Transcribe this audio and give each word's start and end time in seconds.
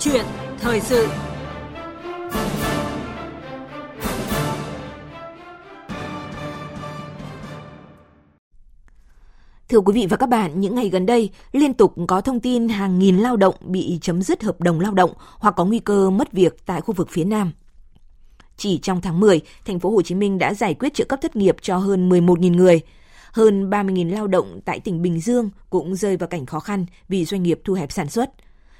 chuyện 0.00 0.24
thời 0.60 0.80
sự 0.80 1.08
Thưa 9.68 9.78
quý 9.80 9.92
vị 9.92 10.06
và 10.10 10.16
các 10.16 10.28
bạn, 10.28 10.60
những 10.60 10.74
ngày 10.74 10.88
gần 10.88 11.06
đây 11.06 11.30
liên 11.52 11.74
tục 11.74 11.94
có 12.08 12.20
thông 12.20 12.40
tin 12.40 12.68
hàng 12.68 12.98
nghìn 12.98 13.16
lao 13.16 13.36
động 13.36 13.54
bị 13.60 13.98
chấm 14.02 14.22
dứt 14.22 14.42
hợp 14.42 14.60
đồng 14.60 14.80
lao 14.80 14.92
động 14.94 15.10
hoặc 15.38 15.54
có 15.56 15.64
nguy 15.64 15.78
cơ 15.78 16.10
mất 16.10 16.32
việc 16.32 16.66
tại 16.66 16.80
khu 16.80 16.94
vực 16.94 17.08
phía 17.10 17.24
Nam. 17.24 17.52
Chỉ 18.56 18.78
trong 18.78 19.00
tháng 19.00 19.20
10, 19.20 19.40
thành 19.64 19.78
phố 19.78 19.90
Hồ 19.90 20.02
Chí 20.02 20.14
Minh 20.14 20.38
đã 20.38 20.54
giải 20.54 20.74
quyết 20.74 20.94
trợ 20.94 21.04
cấp 21.04 21.18
thất 21.22 21.36
nghiệp 21.36 21.56
cho 21.62 21.76
hơn 21.76 22.08
11.000 22.08 22.56
người. 22.56 22.80
Hơn 23.32 23.70
30.000 23.70 24.12
lao 24.12 24.26
động 24.26 24.60
tại 24.64 24.80
tỉnh 24.80 25.02
Bình 25.02 25.20
Dương 25.20 25.50
cũng 25.70 25.96
rơi 25.96 26.16
vào 26.16 26.28
cảnh 26.28 26.46
khó 26.46 26.60
khăn 26.60 26.86
vì 27.08 27.24
doanh 27.24 27.42
nghiệp 27.42 27.60
thu 27.64 27.74
hẹp 27.74 27.92
sản 27.92 28.08
xuất. 28.08 28.30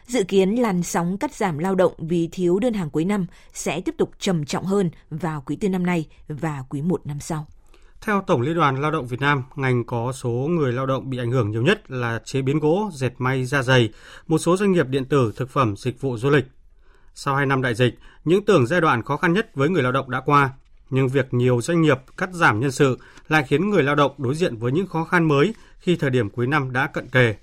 Dự 0.07 0.23
kiến 0.25 0.63
làn 0.63 0.83
sóng 0.83 1.19
cắt 1.19 1.35
giảm 1.35 1.59
lao 1.59 1.75
động 1.75 1.93
vì 1.99 2.29
thiếu 2.33 2.59
đơn 2.59 2.75
hàng 2.75 2.91
cuối 2.91 3.05
năm 3.05 3.27
sẽ 3.53 3.81
tiếp 3.81 3.95
tục 3.99 4.11
trầm 4.19 4.45
trọng 4.45 4.65
hơn 4.65 4.91
vào 5.11 5.43
quý 5.47 5.57
tư 5.57 5.69
năm 5.69 5.87
nay 5.87 6.07
và 6.29 6.65
quý 6.69 6.83
một 6.83 7.07
năm 7.07 7.21
sau. 7.21 7.47
Theo 8.01 8.23
Tổng 8.27 8.41
Liên 8.41 8.55
đoàn 8.55 8.81
Lao 8.81 8.91
động 8.91 9.07
Việt 9.07 9.21
Nam, 9.21 9.43
ngành 9.57 9.85
có 9.85 10.13
số 10.13 10.31
người 10.31 10.73
lao 10.73 10.87
động 10.87 11.11
bị 11.11 11.19
ảnh 11.19 11.31
hưởng 11.31 11.51
nhiều 11.51 11.63
nhất 11.63 11.91
là 11.91 12.21
chế 12.25 12.43
biến 12.43 12.59
gỗ, 12.59 12.91
dệt 12.93 13.13
may, 13.19 13.45
da 13.45 13.63
dày, 13.63 13.91
một 14.27 14.39
số 14.39 14.57
doanh 14.57 14.73
nghiệp 14.73 14.87
điện 14.89 15.05
tử, 15.05 15.33
thực 15.37 15.51
phẩm, 15.51 15.77
dịch 15.77 16.01
vụ 16.01 16.17
du 16.17 16.31
lịch. 16.31 16.45
Sau 17.15 17.35
2 17.35 17.47
năm 17.47 17.63
đại 17.63 17.75
dịch, 17.75 17.99
những 18.25 18.45
tưởng 18.45 18.67
giai 18.67 18.81
đoạn 18.81 19.03
khó 19.03 19.17
khăn 19.17 19.33
nhất 19.33 19.55
với 19.55 19.69
người 19.69 19.83
lao 19.83 19.93
động 19.93 20.11
đã 20.11 20.21
qua, 20.21 20.51
nhưng 20.91 21.09
việc 21.09 21.35
nhiều 21.35 21.61
doanh 21.61 21.83
nghiệp 21.83 21.99
cắt 22.17 22.29
giảm 22.33 22.61
nhân 22.61 22.73
sự 22.73 22.99
lại 23.29 23.45
khiến 23.49 23.71
người 23.71 23.83
lao 23.83 23.95
động 23.95 24.13
đối 24.19 24.35
diện 24.35 24.57
với 24.57 24.73
những 24.73 24.87
khó 24.87 25.05
khăn 25.05 25.29
mới 25.29 25.55
khi 25.79 25.97
thời 25.97 26.11
điểm 26.11 26.31
cuối 26.31 26.47
năm 26.47 26.73
đã 26.73 26.87
cận 26.87 27.09
kề. 27.09 27.35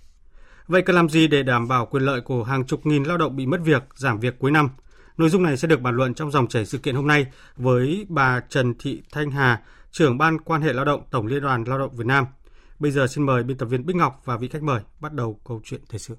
Vậy 0.68 0.82
cần 0.82 0.96
làm 0.96 1.10
gì 1.10 1.28
để 1.28 1.44
đảm 1.44 1.68
bảo 1.68 1.86
quyền 1.86 2.04
lợi 2.04 2.22
của 2.22 2.44
hàng 2.44 2.66
chục 2.66 2.86
nghìn 2.86 3.04
lao 3.04 3.18
động 3.18 3.36
bị 3.36 3.46
mất 3.46 3.62
việc, 3.64 3.84
giảm 3.96 4.20
việc 4.20 4.40
cuối 4.40 4.52
năm? 4.52 4.70
Nội 5.18 5.30
dung 5.30 5.44
này 5.44 5.58
sẽ 5.58 5.68
được 5.68 5.82
bàn 5.82 5.96
luận 5.96 6.14
trong 6.14 6.32
dòng 6.32 6.48
chảy 6.48 6.66
sự 6.66 6.78
kiện 6.78 6.96
hôm 6.96 7.08
nay 7.08 7.26
với 7.58 8.06
bà 8.10 8.40
Trần 8.50 8.74
Thị 8.80 9.04
Thanh 9.12 9.32
Hà, 9.32 9.62
trưởng 9.92 10.18
ban 10.18 10.42
quan 10.42 10.62
hệ 10.62 10.74
lao 10.74 10.86
động 10.86 11.04
Tổng 11.12 11.28
Liên 11.28 11.42
đoàn 11.42 11.64
Lao 11.68 11.78
động 11.78 11.96
Việt 11.96 12.06
Nam. 12.06 12.26
Bây 12.80 12.92
giờ 12.92 13.08
xin 13.08 13.26
mời 13.26 13.44
biên 13.44 13.58
tập 13.58 13.66
viên 13.66 13.86
Bích 13.86 13.96
Ngọc 13.96 14.22
và 14.26 14.38
vị 14.38 14.48
khách 14.48 14.64
mời 14.64 14.82
bắt 15.00 15.14
đầu 15.14 15.40
câu 15.46 15.62
chuyện 15.64 15.82
thời 15.90 16.00
sự. 16.00 16.16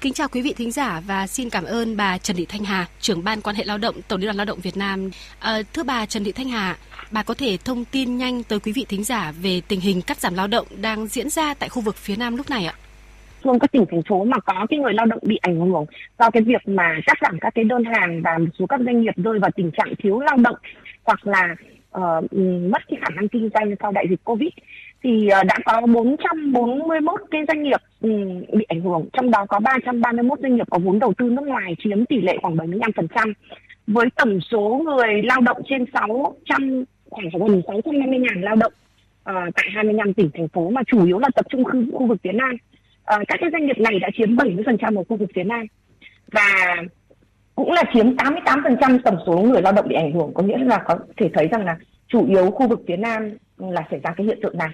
Kính 0.00 0.12
chào 0.12 0.28
quý 0.28 0.42
vị 0.42 0.54
thính 0.56 0.70
giả 0.70 1.00
và 1.06 1.26
xin 1.26 1.50
cảm 1.50 1.64
ơn 1.64 1.96
bà 1.96 2.18
Trần 2.18 2.36
Thị 2.36 2.46
Thanh 2.48 2.64
Hà, 2.64 2.86
trưởng 3.00 3.24
ban 3.24 3.40
quan 3.40 3.56
hệ 3.56 3.64
lao 3.64 3.78
động 3.78 3.94
Tổng 4.08 4.20
Liên 4.20 4.26
đoàn 4.26 4.36
Lao 4.36 4.46
động 4.46 4.60
Việt 4.62 4.76
Nam. 4.76 5.10
À, 5.40 5.62
thưa 5.72 5.82
bà 5.82 6.06
Trần 6.06 6.24
Thị 6.24 6.32
Thanh 6.32 6.48
Hà, 6.48 6.76
bà 7.10 7.22
có 7.22 7.34
thể 7.34 7.56
thông 7.64 7.84
tin 7.84 8.16
nhanh 8.16 8.42
tới 8.42 8.60
quý 8.60 8.72
vị 8.72 8.86
thính 8.88 9.04
giả 9.04 9.32
về 9.42 9.60
tình 9.68 9.80
hình 9.80 10.02
cắt 10.02 10.20
giảm 10.20 10.34
lao 10.34 10.46
động 10.46 10.66
đang 10.80 11.06
diễn 11.06 11.30
ra 11.30 11.54
tại 11.54 11.68
khu 11.68 11.82
vực 11.82 11.96
phía 11.96 12.16
Nam 12.16 12.36
lúc 12.36 12.50
này 12.50 12.66
ạ? 12.66 12.74
phương 13.44 13.58
các 13.58 13.72
tỉnh 13.72 13.84
thành 13.90 14.02
phố 14.08 14.24
mà 14.24 14.36
có 14.40 14.66
cái 14.70 14.78
người 14.78 14.92
lao 14.92 15.06
động 15.06 15.18
bị 15.22 15.36
ảnh 15.42 15.60
hưởng 15.60 15.86
do 16.18 16.30
cái 16.30 16.42
việc 16.42 16.68
mà 16.68 16.96
cắt 17.06 17.18
giảm 17.22 17.38
các 17.40 17.54
cái 17.54 17.64
đơn 17.64 17.84
hàng 17.84 18.22
và 18.22 18.38
một 18.38 18.50
số 18.58 18.66
các 18.66 18.80
doanh 18.84 19.02
nghiệp 19.02 19.14
rơi 19.16 19.38
vào 19.38 19.50
tình 19.56 19.70
trạng 19.76 19.94
thiếu 19.98 20.20
lao 20.20 20.36
động 20.36 20.56
hoặc 21.04 21.26
là 21.26 21.56
uh, 21.98 22.32
mất 22.72 22.82
cái 22.88 22.98
khả 23.00 23.08
năng 23.14 23.28
kinh 23.28 23.50
doanh 23.54 23.74
sau 23.80 23.92
đại 23.92 24.06
dịch 24.10 24.24
covid 24.24 24.48
thì 25.04 25.28
ờ, 25.28 25.42
đã 25.42 25.58
có 25.64 25.80
441 25.86 27.20
cái 27.30 27.44
doanh 27.48 27.62
nghiệp 27.62 27.80
ừ, 28.00 28.10
bị 28.52 28.64
ảnh 28.68 28.80
hưởng 28.80 29.08
trong 29.12 29.30
đó 29.30 29.46
có 29.48 29.60
331 29.60 30.38
doanh 30.40 30.56
nghiệp 30.56 30.66
có 30.70 30.78
vốn 30.78 30.98
đầu 30.98 31.12
tư 31.18 31.30
nước 31.30 31.42
ngoài 31.46 31.76
chiếm 31.84 32.06
tỷ 32.06 32.20
lệ 32.20 32.36
khoảng 32.42 32.56
75% 32.56 33.32
với 33.86 34.06
tổng 34.16 34.40
số 34.40 34.82
người 34.84 35.22
lao 35.22 35.40
động 35.40 35.56
trên 35.68 35.84
600 35.92 36.84
khoảng 37.10 37.28
gần 37.40 37.62
650 37.66 38.18
ngàn 38.18 38.42
lao 38.42 38.56
động 38.56 38.72
uh, 39.30 39.54
tại 39.54 39.66
25 39.74 40.14
tỉnh 40.14 40.30
thành 40.34 40.48
phố 40.48 40.70
mà 40.70 40.82
chủ 40.86 41.06
yếu 41.06 41.18
là 41.18 41.28
tập 41.34 41.46
trung 41.48 41.64
khu, 41.64 41.70
khu 41.92 42.06
vực 42.06 42.18
phía 42.24 42.32
Nam. 42.32 42.52
Uh, 42.52 43.28
các 43.28 43.36
cái 43.40 43.50
doanh 43.52 43.66
nghiệp 43.66 43.78
này 43.78 43.98
đã 43.98 44.08
chiếm 44.18 44.36
70% 44.36 44.96
ở 44.96 45.04
khu 45.08 45.16
vực 45.16 45.30
phía 45.34 45.44
Nam 45.44 45.66
và 46.32 46.76
cũng 47.54 47.72
là 47.72 47.82
chiếm 47.94 48.16
88% 48.16 48.98
tổng 49.04 49.16
số 49.26 49.38
người 49.38 49.62
lao 49.62 49.72
động 49.72 49.88
bị 49.88 49.94
ảnh 49.94 50.12
hưởng 50.12 50.34
có 50.34 50.42
nghĩa 50.42 50.58
là 50.58 50.78
có 50.86 50.98
thể 51.16 51.30
thấy 51.34 51.48
rằng 51.48 51.64
là 51.64 51.76
chủ 52.08 52.26
yếu 52.26 52.50
khu 52.50 52.68
vực 52.68 52.80
phía 52.88 52.96
Nam 52.96 53.30
là 53.58 53.82
xảy 53.90 54.00
ra 54.00 54.14
cái 54.16 54.26
hiện 54.26 54.38
tượng 54.42 54.58
này. 54.58 54.70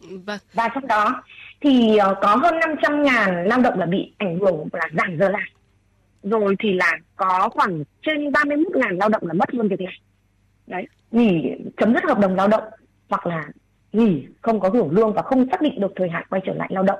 Vâng. 0.00 0.38
Và 0.52 0.68
trong 0.74 0.86
đó 0.86 1.22
thì 1.60 1.96
ờ, 1.96 2.14
có 2.22 2.36
hơn 2.36 2.58
500 2.60 3.02
ngàn 3.02 3.44
lao 3.44 3.60
động 3.60 3.78
là 3.78 3.86
bị 3.86 4.12
ảnh 4.18 4.38
hưởng 4.38 4.68
là 4.72 4.88
giảm 4.96 5.18
giờ 5.18 5.28
làm. 5.28 5.48
Rồi 6.22 6.56
thì 6.58 6.72
là 6.72 6.92
có 7.16 7.48
khoảng 7.48 7.84
trên 8.02 8.32
31 8.32 8.76
ngàn 8.76 8.96
lao 8.96 9.08
động 9.08 9.22
là 9.26 9.32
mất 9.32 9.54
luôn 9.54 9.68
việc 9.68 9.80
làm. 9.80 9.92
Đấy, 10.66 10.86
nghỉ 11.10 11.50
chấm 11.76 11.94
dứt 11.94 12.04
hợp 12.04 12.18
đồng 12.18 12.34
lao 12.34 12.48
động 12.48 12.64
hoặc 13.08 13.26
là 13.26 13.44
nghỉ 13.92 14.26
không 14.40 14.60
có 14.60 14.68
hưởng 14.68 14.90
lương 14.90 15.12
và 15.12 15.22
không 15.22 15.46
xác 15.50 15.62
định 15.62 15.80
được 15.80 15.92
thời 15.96 16.08
hạn 16.08 16.26
quay 16.30 16.42
trở 16.46 16.54
lại 16.54 16.68
lao 16.72 16.82
động. 16.82 16.98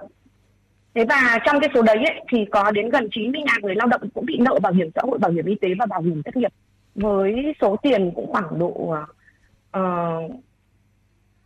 Thế 0.94 1.04
và 1.04 1.38
trong 1.46 1.60
cái 1.60 1.70
số 1.74 1.82
đấy 1.82 1.96
ấy, 1.96 2.20
thì 2.32 2.44
có 2.50 2.70
đến 2.70 2.88
gần 2.88 3.08
90 3.12 3.42
ngàn 3.46 3.62
người 3.62 3.74
lao 3.74 3.86
động 3.86 4.00
cũng 4.14 4.26
bị 4.26 4.36
nợ 4.38 4.58
bảo 4.62 4.72
hiểm 4.72 4.90
xã 4.94 5.00
hội, 5.04 5.18
bảo 5.18 5.30
hiểm 5.30 5.46
y 5.46 5.54
tế 5.54 5.68
và 5.78 5.86
bảo 5.86 6.02
hiểm 6.02 6.22
thất 6.22 6.36
nghiệp 6.36 6.52
với 6.94 7.54
số 7.60 7.76
tiền 7.82 8.12
cũng 8.14 8.32
khoảng 8.32 8.58
độ 8.58 8.66
uh, 8.66 9.02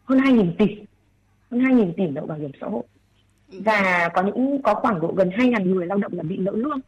hơn 0.05 0.19
2.000 0.19 0.53
tỷ 0.59 0.67
hơn 1.53 1.61
2.000 1.61 1.93
tỷ 1.97 2.07
nợ 2.07 2.27
bảo 2.27 2.39
hiểm 2.39 2.51
xã 2.61 2.67
hội. 2.67 2.83
Và 3.49 4.09
có 4.15 4.23
những, 4.23 4.63
có 4.63 4.75
khoảng 4.75 5.01
độ 5.01 5.13
gần 5.17 5.29
2.000 5.29 5.75
người 5.75 5.87
lao 5.87 5.99
động 5.99 6.13
là 6.15 6.23
bị 6.23 6.37
nợ 6.37 6.53
lương 6.55 6.81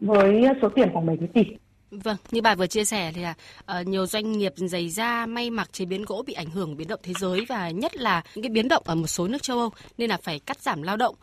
với 0.00 0.44
số 0.62 0.68
tiền 0.68 0.88
khoảng 0.92 1.06
70 1.06 1.28
tỷ. 1.34 1.44
Vâng, 1.90 2.16
như 2.30 2.42
bà 2.42 2.54
vừa 2.54 2.66
chia 2.66 2.84
sẻ 2.84 3.12
thì 3.14 3.22
là 3.22 3.34
uh, 3.80 3.86
nhiều 3.86 4.06
doanh 4.06 4.32
nghiệp 4.32 4.52
giày 4.56 4.88
da, 4.88 5.26
may 5.26 5.50
mặc, 5.50 5.72
chế 5.72 5.84
biến 5.84 6.04
gỗ 6.04 6.22
bị 6.26 6.32
ảnh 6.32 6.50
hưởng 6.50 6.76
biến 6.76 6.88
động 6.88 7.00
thế 7.02 7.12
giới 7.18 7.44
và 7.48 7.70
nhất 7.70 7.96
là 7.96 8.22
những 8.34 8.42
cái 8.42 8.50
biến 8.50 8.68
động 8.68 8.82
ở 8.86 8.94
một 8.94 9.06
số 9.06 9.28
nước 9.28 9.42
châu 9.42 9.58
Âu 9.58 9.70
nên 9.98 10.10
là 10.10 10.16
phải 10.16 10.38
cắt 10.38 10.62
giảm 10.62 10.82
lao 10.82 10.96
động. 10.96 11.14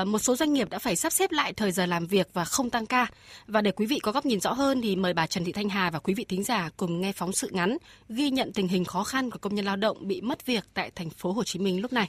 Uh, 0.00 0.06
một 0.06 0.18
số 0.18 0.36
doanh 0.36 0.52
nghiệp 0.52 0.70
đã 0.70 0.78
phải 0.78 0.96
sắp 0.96 1.12
xếp 1.12 1.32
lại 1.32 1.52
thời 1.52 1.72
giờ 1.72 1.86
làm 1.86 2.06
việc 2.06 2.28
và 2.32 2.44
không 2.44 2.70
tăng 2.70 2.86
ca. 2.86 3.06
Và 3.46 3.60
để 3.60 3.70
quý 3.70 3.86
vị 3.86 3.98
có 3.98 4.12
góc 4.12 4.26
nhìn 4.26 4.40
rõ 4.40 4.52
hơn 4.52 4.82
thì 4.82 4.96
mời 4.96 5.14
bà 5.14 5.26
Trần 5.26 5.44
Thị 5.44 5.52
Thanh 5.52 5.68
Hà 5.68 5.90
và 5.90 5.98
quý 5.98 6.14
vị 6.14 6.24
thính 6.28 6.44
giả 6.44 6.70
cùng 6.76 7.00
nghe 7.00 7.12
phóng 7.12 7.32
sự 7.32 7.48
ngắn 7.52 7.76
ghi 8.08 8.30
nhận 8.30 8.52
tình 8.52 8.68
hình 8.68 8.84
khó 8.84 9.04
khăn 9.04 9.30
của 9.30 9.38
công 9.38 9.54
nhân 9.54 9.64
lao 9.64 9.76
động 9.76 10.08
bị 10.08 10.20
mất 10.20 10.46
việc 10.46 10.64
tại 10.74 10.90
thành 10.94 11.10
phố 11.10 11.32
Hồ 11.32 11.44
Chí 11.44 11.58
Minh 11.58 11.80
lúc 11.80 11.92
này. 11.92 12.08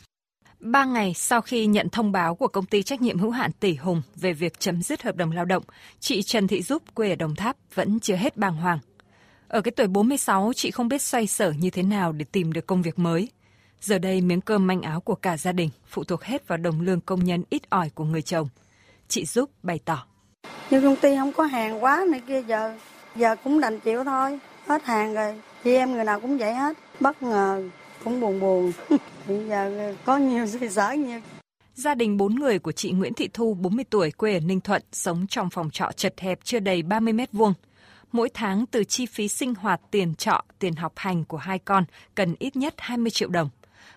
Ba 0.59 0.85
ngày 0.85 1.13
sau 1.13 1.41
khi 1.41 1.65
nhận 1.65 1.89
thông 1.89 2.11
báo 2.11 2.35
của 2.35 2.47
công 2.47 2.65
ty 2.65 2.83
trách 2.83 3.01
nhiệm 3.01 3.19
hữu 3.19 3.31
hạn 3.31 3.51
Tỷ 3.59 3.75
Hùng 3.75 4.01
về 4.15 4.33
việc 4.33 4.59
chấm 4.59 4.81
dứt 4.81 5.01
hợp 5.01 5.15
đồng 5.15 5.31
lao 5.31 5.45
động, 5.45 5.63
chị 5.99 6.23
Trần 6.23 6.47
Thị 6.47 6.61
Giúp 6.61 6.83
quê 6.93 7.09
ở 7.09 7.15
Đồng 7.15 7.35
Tháp 7.35 7.57
vẫn 7.73 7.99
chưa 7.99 8.15
hết 8.15 8.37
bàng 8.37 8.55
hoàng. 8.55 8.79
Ở 9.47 9.61
cái 9.61 9.71
tuổi 9.71 9.87
46, 9.87 10.51
chị 10.55 10.71
không 10.71 10.87
biết 10.87 11.01
xoay 11.01 11.27
sở 11.27 11.51
như 11.51 11.69
thế 11.69 11.83
nào 11.83 12.11
để 12.11 12.25
tìm 12.31 12.53
được 12.53 12.67
công 12.67 12.81
việc 12.81 12.99
mới. 12.99 13.29
Giờ 13.81 13.99
đây 13.99 14.21
miếng 14.21 14.41
cơm 14.41 14.67
manh 14.67 14.81
áo 14.81 15.01
của 15.01 15.15
cả 15.15 15.37
gia 15.37 15.51
đình 15.51 15.69
phụ 15.87 16.03
thuộc 16.03 16.23
hết 16.23 16.47
vào 16.47 16.57
đồng 16.57 16.81
lương 16.81 17.01
công 17.01 17.23
nhân 17.23 17.43
ít 17.49 17.69
ỏi 17.69 17.89
của 17.95 18.03
người 18.03 18.21
chồng. 18.21 18.47
Chị 19.07 19.25
Giúp 19.25 19.49
bày 19.63 19.79
tỏ. 19.85 20.05
Nhưng 20.69 20.83
công 20.83 20.95
ty 20.95 21.15
không 21.15 21.33
có 21.33 21.43
hàng 21.43 21.83
quá 21.83 22.05
này 22.11 22.21
kia 22.27 22.41
giờ, 22.41 22.77
giờ 23.15 23.35
cũng 23.43 23.59
đành 23.59 23.79
chịu 23.79 24.03
thôi. 24.03 24.39
Hết 24.67 24.85
hàng 24.85 25.13
rồi, 25.13 25.41
chị 25.63 25.75
em 25.75 25.93
người 25.93 26.05
nào 26.05 26.19
cũng 26.19 26.37
vậy 26.37 26.53
hết. 26.53 26.77
Bất 26.99 27.23
ngờ 27.23 27.69
cũng 28.03 28.21
buồn 28.21 28.39
buồn. 28.39 28.71
Bây 29.27 29.47
giờ 29.47 29.93
có 30.05 30.17
nhiều 30.17 30.47
sự 30.47 30.69
sở 30.69 30.91
nhiều. 30.91 31.19
Gia 31.73 31.95
đình 31.95 32.17
bốn 32.17 32.35
người 32.35 32.59
của 32.59 32.71
chị 32.71 32.91
Nguyễn 32.91 33.13
Thị 33.13 33.29
Thu, 33.33 33.53
40 33.53 33.85
tuổi, 33.89 34.11
quê 34.11 34.33
ở 34.33 34.39
Ninh 34.39 34.59
Thuận, 34.59 34.81
sống 34.91 35.27
trong 35.29 35.49
phòng 35.49 35.69
trọ 35.69 35.91
chật 35.95 36.13
hẹp 36.19 36.39
chưa 36.43 36.59
đầy 36.59 36.83
30 36.83 37.13
mét 37.13 37.31
vuông. 37.31 37.53
Mỗi 38.11 38.29
tháng 38.33 38.65
từ 38.65 38.83
chi 38.83 39.05
phí 39.05 39.27
sinh 39.27 39.55
hoạt, 39.55 39.81
tiền 39.91 40.15
trọ, 40.15 40.43
tiền 40.59 40.75
học 40.75 40.93
hành 40.95 41.25
của 41.25 41.37
hai 41.37 41.59
con 41.59 41.83
cần 42.15 42.35
ít 42.39 42.55
nhất 42.55 42.73
20 42.77 43.11
triệu 43.11 43.29
đồng. 43.29 43.49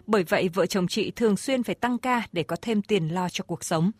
Bởi 0.06 0.24
vậy, 0.24 0.48
vợ 0.48 0.66
chồng 0.66 0.88
chị 0.88 1.10
thường 1.10 1.36
xuyên 1.36 1.62
phải 1.62 1.74
tăng 1.74 1.98
ca 1.98 2.22
để 2.32 2.42
có 2.42 2.56
thêm 2.62 2.82
tiền 2.82 3.08
lo 3.08 3.28
cho 3.28 3.44
cuộc 3.46 3.64
sống. 3.64 3.90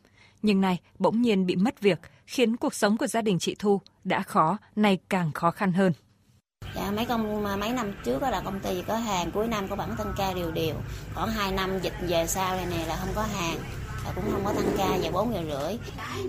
Nhưng 0.42 0.60
nay, 0.60 0.78
bỗng 0.98 1.22
nhiên 1.22 1.46
bị 1.46 1.56
mất 1.56 1.80
việc, 1.80 1.98
khiến 2.26 2.56
cuộc 2.56 2.74
sống 2.74 2.96
của 2.96 3.06
gia 3.06 3.22
đình 3.22 3.38
chị 3.38 3.56
Thu 3.58 3.80
đã 4.04 4.22
khó, 4.22 4.58
nay 4.76 4.98
càng 5.08 5.32
khó 5.32 5.50
khăn 5.50 5.72
hơn. 5.72 5.92
Dạ, 6.74 6.90
mấy 6.90 7.04
công 7.04 7.42
mấy 7.60 7.72
năm 7.72 7.92
trước 8.04 8.22
đó 8.22 8.30
là 8.30 8.40
công 8.40 8.60
ty 8.60 8.82
có 8.86 8.96
hàng 8.96 9.30
cuối 9.30 9.48
năm 9.48 9.68
có 9.68 9.76
bản 9.76 9.94
tăng 9.98 10.14
ca 10.16 10.32
đều 10.32 10.50
đều 10.50 10.74
khoảng 11.14 11.30
2 11.30 11.52
năm 11.52 11.78
dịch 11.82 11.92
về 12.08 12.26
sau 12.26 12.56
này 12.56 12.66
nè 12.70 12.86
là 12.86 12.96
không 12.96 13.08
có 13.14 13.22
hàng 13.22 13.56
là 14.04 14.12
cũng 14.14 14.24
không 14.32 14.44
có 14.44 14.52
tăng 14.52 14.74
ca 14.78 14.98
về 15.02 15.10
bốn 15.10 15.34
giờ 15.34 15.42
rưỡi. 15.50 15.78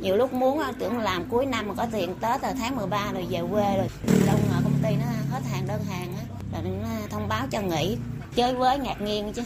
Nhiều 0.01 0.15
lúc 0.15 0.33
muốn 0.33 0.61
tưởng 0.79 0.99
làm 0.99 1.25
cuối 1.29 1.45
năm 1.45 1.67
mà 1.67 1.73
có 1.73 1.85
tiền 1.91 2.15
tết 2.21 2.43
là 2.43 2.53
tháng 2.59 2.75
13 2.75 3.11
rồi 3.13 3.27
về 3.29 3.39
quê 3.51 3.77
rồi. 3.77 3.87
Đâu 4.27 4.37
ngờ 4.49 4.59
công 4.63 4.79
ty 4.83 4.95
nó 4.95 5.05
hết 5.31 5.41
hàng 5.51 5.67
đơn 5.67 5.83
hàng 5.89 6.13
á 6.17 6.23
là 6.53 6.61
nó 6.61 6.89
thông 7.09 7.27
báo 7.27 7.47
cho 7.51 7.61
nghỉ. 7.61 7.97
Chơi 8.35 8.55
với 8.55 8.79
ngạc 8.79 9.01
nhiên 9.01 9.33
chứ. 9.33 9.41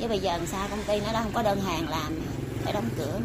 Chứ 0.00 0.08
bây 0.08 0.18
giờ 0.18 0.36
làm 0.36 0.46
sao 0.46 0.68
công 0.70 0.84
ty 0.86 1.00
nó 1.00 1.12
đã 1.12 1.22
không 1.22 1.32
có 1.32 1.42
đơn 1.42 1.60
hàng 1.60 1.88
làm 1.88 2.20
phải 2.62 2.72
đóng 2.72 2.88
cửa 2.98 3.20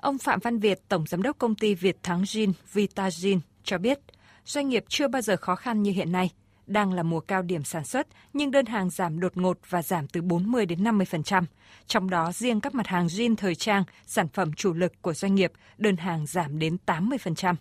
Ông 0.00 0.18
Phạm 0.18 0.40
Văn 0.40 0.58
Việt, 0.58 0.88
Tổng 0.88 1.04
Giám 1.08 1.22
đốc 1.22 1.38
Công 1.38 1.54
ty 1.54 1.74
Việt 1.74 2.02
Thắng 2.02 2.22
Jin 2.22 2.52
Vitagin 2.72 3.40
cho 3.64 3.78
biết, 3.78 3.98
doanh 4.46 4.68
nghiệp 4.68 4.84
chưa 4.88 5.08
bao 5.08 5.22
giờ 5.22 5.36
khó 5.36 5.54
khăn 5.56 5.82
như 5.82 5.92
hiện 5.92 6.12
nay. 6.12 6.30
Đang 6.66 6.92
là 6.92 7.02
mùa 7.02 7.20
cao 7.20 7.42
điểm 7.42 7.62
sản 7.62 7.84
xuất, 7.84 8.06
nhưng 8.32 8.50
đơn 8.50 8.66
hàng 8.66 8.90
giảm 8.90 9.20
đột 9.20 9.36
ngột 9.36 9.58
và 9.68 9.82
giảm 9.82 10.06
từ 10.06 10.22
40 10.22 10.66
đến 10.66 10.84
50%. 10.84 11.42
Trong 11.86 12.10
đó, 12.10 12.32
riêng 12.32 12.60
các 12.60 12.74
mặt 12.74 12.86
hàng 12.86 13.06
jean 13.06 13.36
thời 13.36 13.54
trang, 13.54 13.84
sản 14.04 14.28
phẩm 14.28 14.52
chủ 14.56 14.72
lực 14.72 14.92
của 15.02 15.12
doanh 15.12 15.34
nghiệp, 15.34 15.52
đơn 15.78 15.96
hàng 15.96 16.26
giảm 16.26 16.58
đến 16.58 16.76
80%. 16.86 17.54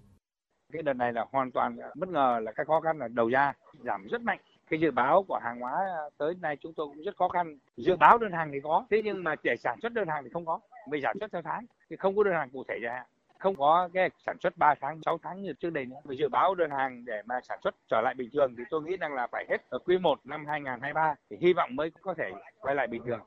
Cái 0.74 0.82
đợt 0.82 0.94
này 0.94 1.14
là 1.14 1.26
hoàn 1.32 1.52
toàn 1.52 1.78
bất 1.96 2.10
ngờ 2.10 2.40
là 2.44 2.52
cái 2.52 2.66
khó 2.66 2.82
khăn 2.82 2.98
là 3.00 3.08
đầu 3.08 3.30
ra 3.30 3.54
giảm 3.84 4.08
rất 4.08 4.22
mạnh 4.22 4.40
cái 4.70 4.80
dự 4.80 4.92
báo 4.92 5.24
của 5.28 5.40
hàng 5.44 5.60
hóa 5.60 5.86
tới 6.18 6.34
nay 6.42 6.58
chúng 6.62 6.74
tôi 6.74 6.88
cũng 6.88 7.04
rất 7.04 7.18
khó 7.18 7.30
khăn 7.30 7.58
dự 7.78 7.96
báo 7.96 8.18
đơn 8.18 8.32
hàng 8.32 8.50
thì 8.54 8.60
có 8.64 8.86
thế 8.92 9.02
nhưng 9.04 9.24
mà 9.24 9.36
để 9.44 9.56
sản 9.56 9.80
xuất 9.82 9.94
đơn 9.94 10.08
hàng 10.08 10.24
thì 10.24 10.30
không 10.34 10.46
có 10.46 10.60
vì 10.92 11.00
sản 11.04 11.18
xuất 11.20 11.32
theo 11.32 11.42
tháng 11.42 11.66
thì 11.90 11.96
không 11.96 12.16
có 12.16 12.24
đơn 12.24 12.34
hàng 12.34 12.50
cụ 12.50 12.64
thể 12.68 12.76
ra 12.82 13.04
không 13.46 13.56
có 13.56 13.90
cái 13.94 14.10
sản 14.26 14.38
xuất 14.44 14.58
3 14.58 14.74
tháng 14.82 15.00
6 15.06 15.20
tháng 15.24 15.42
như 15.42 15.54
trước 15.62 15.70
đây 15.70 15.86
nữa 15.86 15.96
vì 16.06 16.18
dự 16.18 16.30
báo 16.30 16.56
đơn 16.56 16.70
hàng 16.72 17.06
để 17.06 17.22
mà 17.26 17.36
sản 17.50 17.60
xuất 17.64 17.76
trở 17.90 18.02
lại 18.02 18.14
bình 18.18 18.30
thường 18.34 18.54
thì 18.58 18.64
tôi 18.70 18.82
nghĩ 18.82 18.98
rằng 18.98 19.14
là 19.14 19.28
phải 19.32 19.46
hết 19.50 19.58
ở 19.70 19.80
quý 19.86 19.98
1 19.98 20.20
năm 20.24 20.46
2023 20.48 21.16
thì 21.30 21.38
hy 21.42 21.54
vọng 21.54 21.76
mới 21.76 21.92
có 22.02 22.14
thể 22.18 22.32
quay 22.60 22.76
lại 22.76 22.88
bình 22.88 23.02
thường 23.06 23.20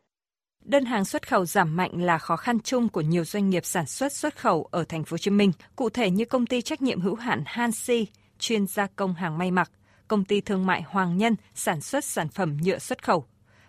Đơn 0.64 0.84
hàng 0.84 1.04
xuất 1.04 1.28
khẩu 1.28 1.44
giảm 1.44 1.76
mạnh 1.76 1.90
là 2.02 2.18
khó 2.18 2.36
khăn 2.36 2.60
chung 2.60 2.88
của 2.88 3.00
nhiều 3.00 3.24
doanh 3.24 3.50
nghiệp 3.50 3.64
sản 3.64 3.86
xuất 3.86 4.12
xuất 4.12 4.36
khẩu 4.36 4.68
ở 4.70 4.84
thành 4.88 5.04
phố 5.04 5.14
Hồ 5.14 5.18
Chí 5.18 5.30
Minh, 5.30 5.52
cụ 5.76 5.90
thể 5.90 6.10
như 6.10 6.24
công 6.24 6.46
ty 6.46 6.62
trách 6.62 6.82
nhiệm 6.82 7.00
hữu 7.00 7.14
hạn 7.14 7.42
Hansi, 7.46 8.06
chuyên 8.38 8.66
gia 8.66 8.86
công 8.86 9.14
hàng 9.14 9.38
may 9.38 9.50
mặc, 9.50 9.70
công 10.08 10.24
ty 10.24 10.40
thương 10.40 10.66
mại 10.66 10.82
Hoàng 10.82 11.16
Nhân 11.16 11.36
sản 11.54 11.80
xuất 11.80 12.04
sản 12.04 12.28
phẩm 12.28 12.56
nhựa 12.62 12.78
xuất 12.78 13.02
khẩu 13.02 13.24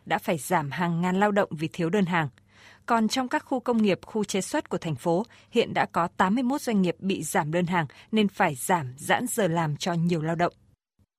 đã 0.06 0.18
phải 0.18 0.38
giảm 0.38 0.72
hàng 0.72 1.02
ngàn 1.02 1.20
lao 1.20 1.32
động 1.32 1.50
vì 1.52 1.70
thiếu 1.74 1.90
đơn 1.90 2.06
hàng. 2.06 2.30
Còn 2.90 3.08
trong 3.08 3.28
các 3.28 3.46
khu 3.46 3.60
công 3.60 3.82
nghiệp, 3.82 4.00
khu 4.06 4.24
chế 4.24 4.42
xuất 4.42 4.70
của 4.70 4.78
thành 4.78 4.96
phố, 4.96 5.24
hiện 5.52 5.74
đã 5.74 5.86
có 5.92 6.08
81 6.18 6.62
doanh 6.62 6.82
nghiệp 6.82 6.96
bị 7.00 7.24
giảm 7.24 7.52
đơn 7.52 7.66
hàng 7.66 7.86
nên 8.12 8.28
phải 8.28 8.56
giảm 8.56 8.86
giãn 8.98 9.26
giờ 9.28 9.48
làm 9.48 9.76
cho 9.78 9.94
nhiều 9.94 10.22
lao 10.22 10.36
động. 10.36 10.54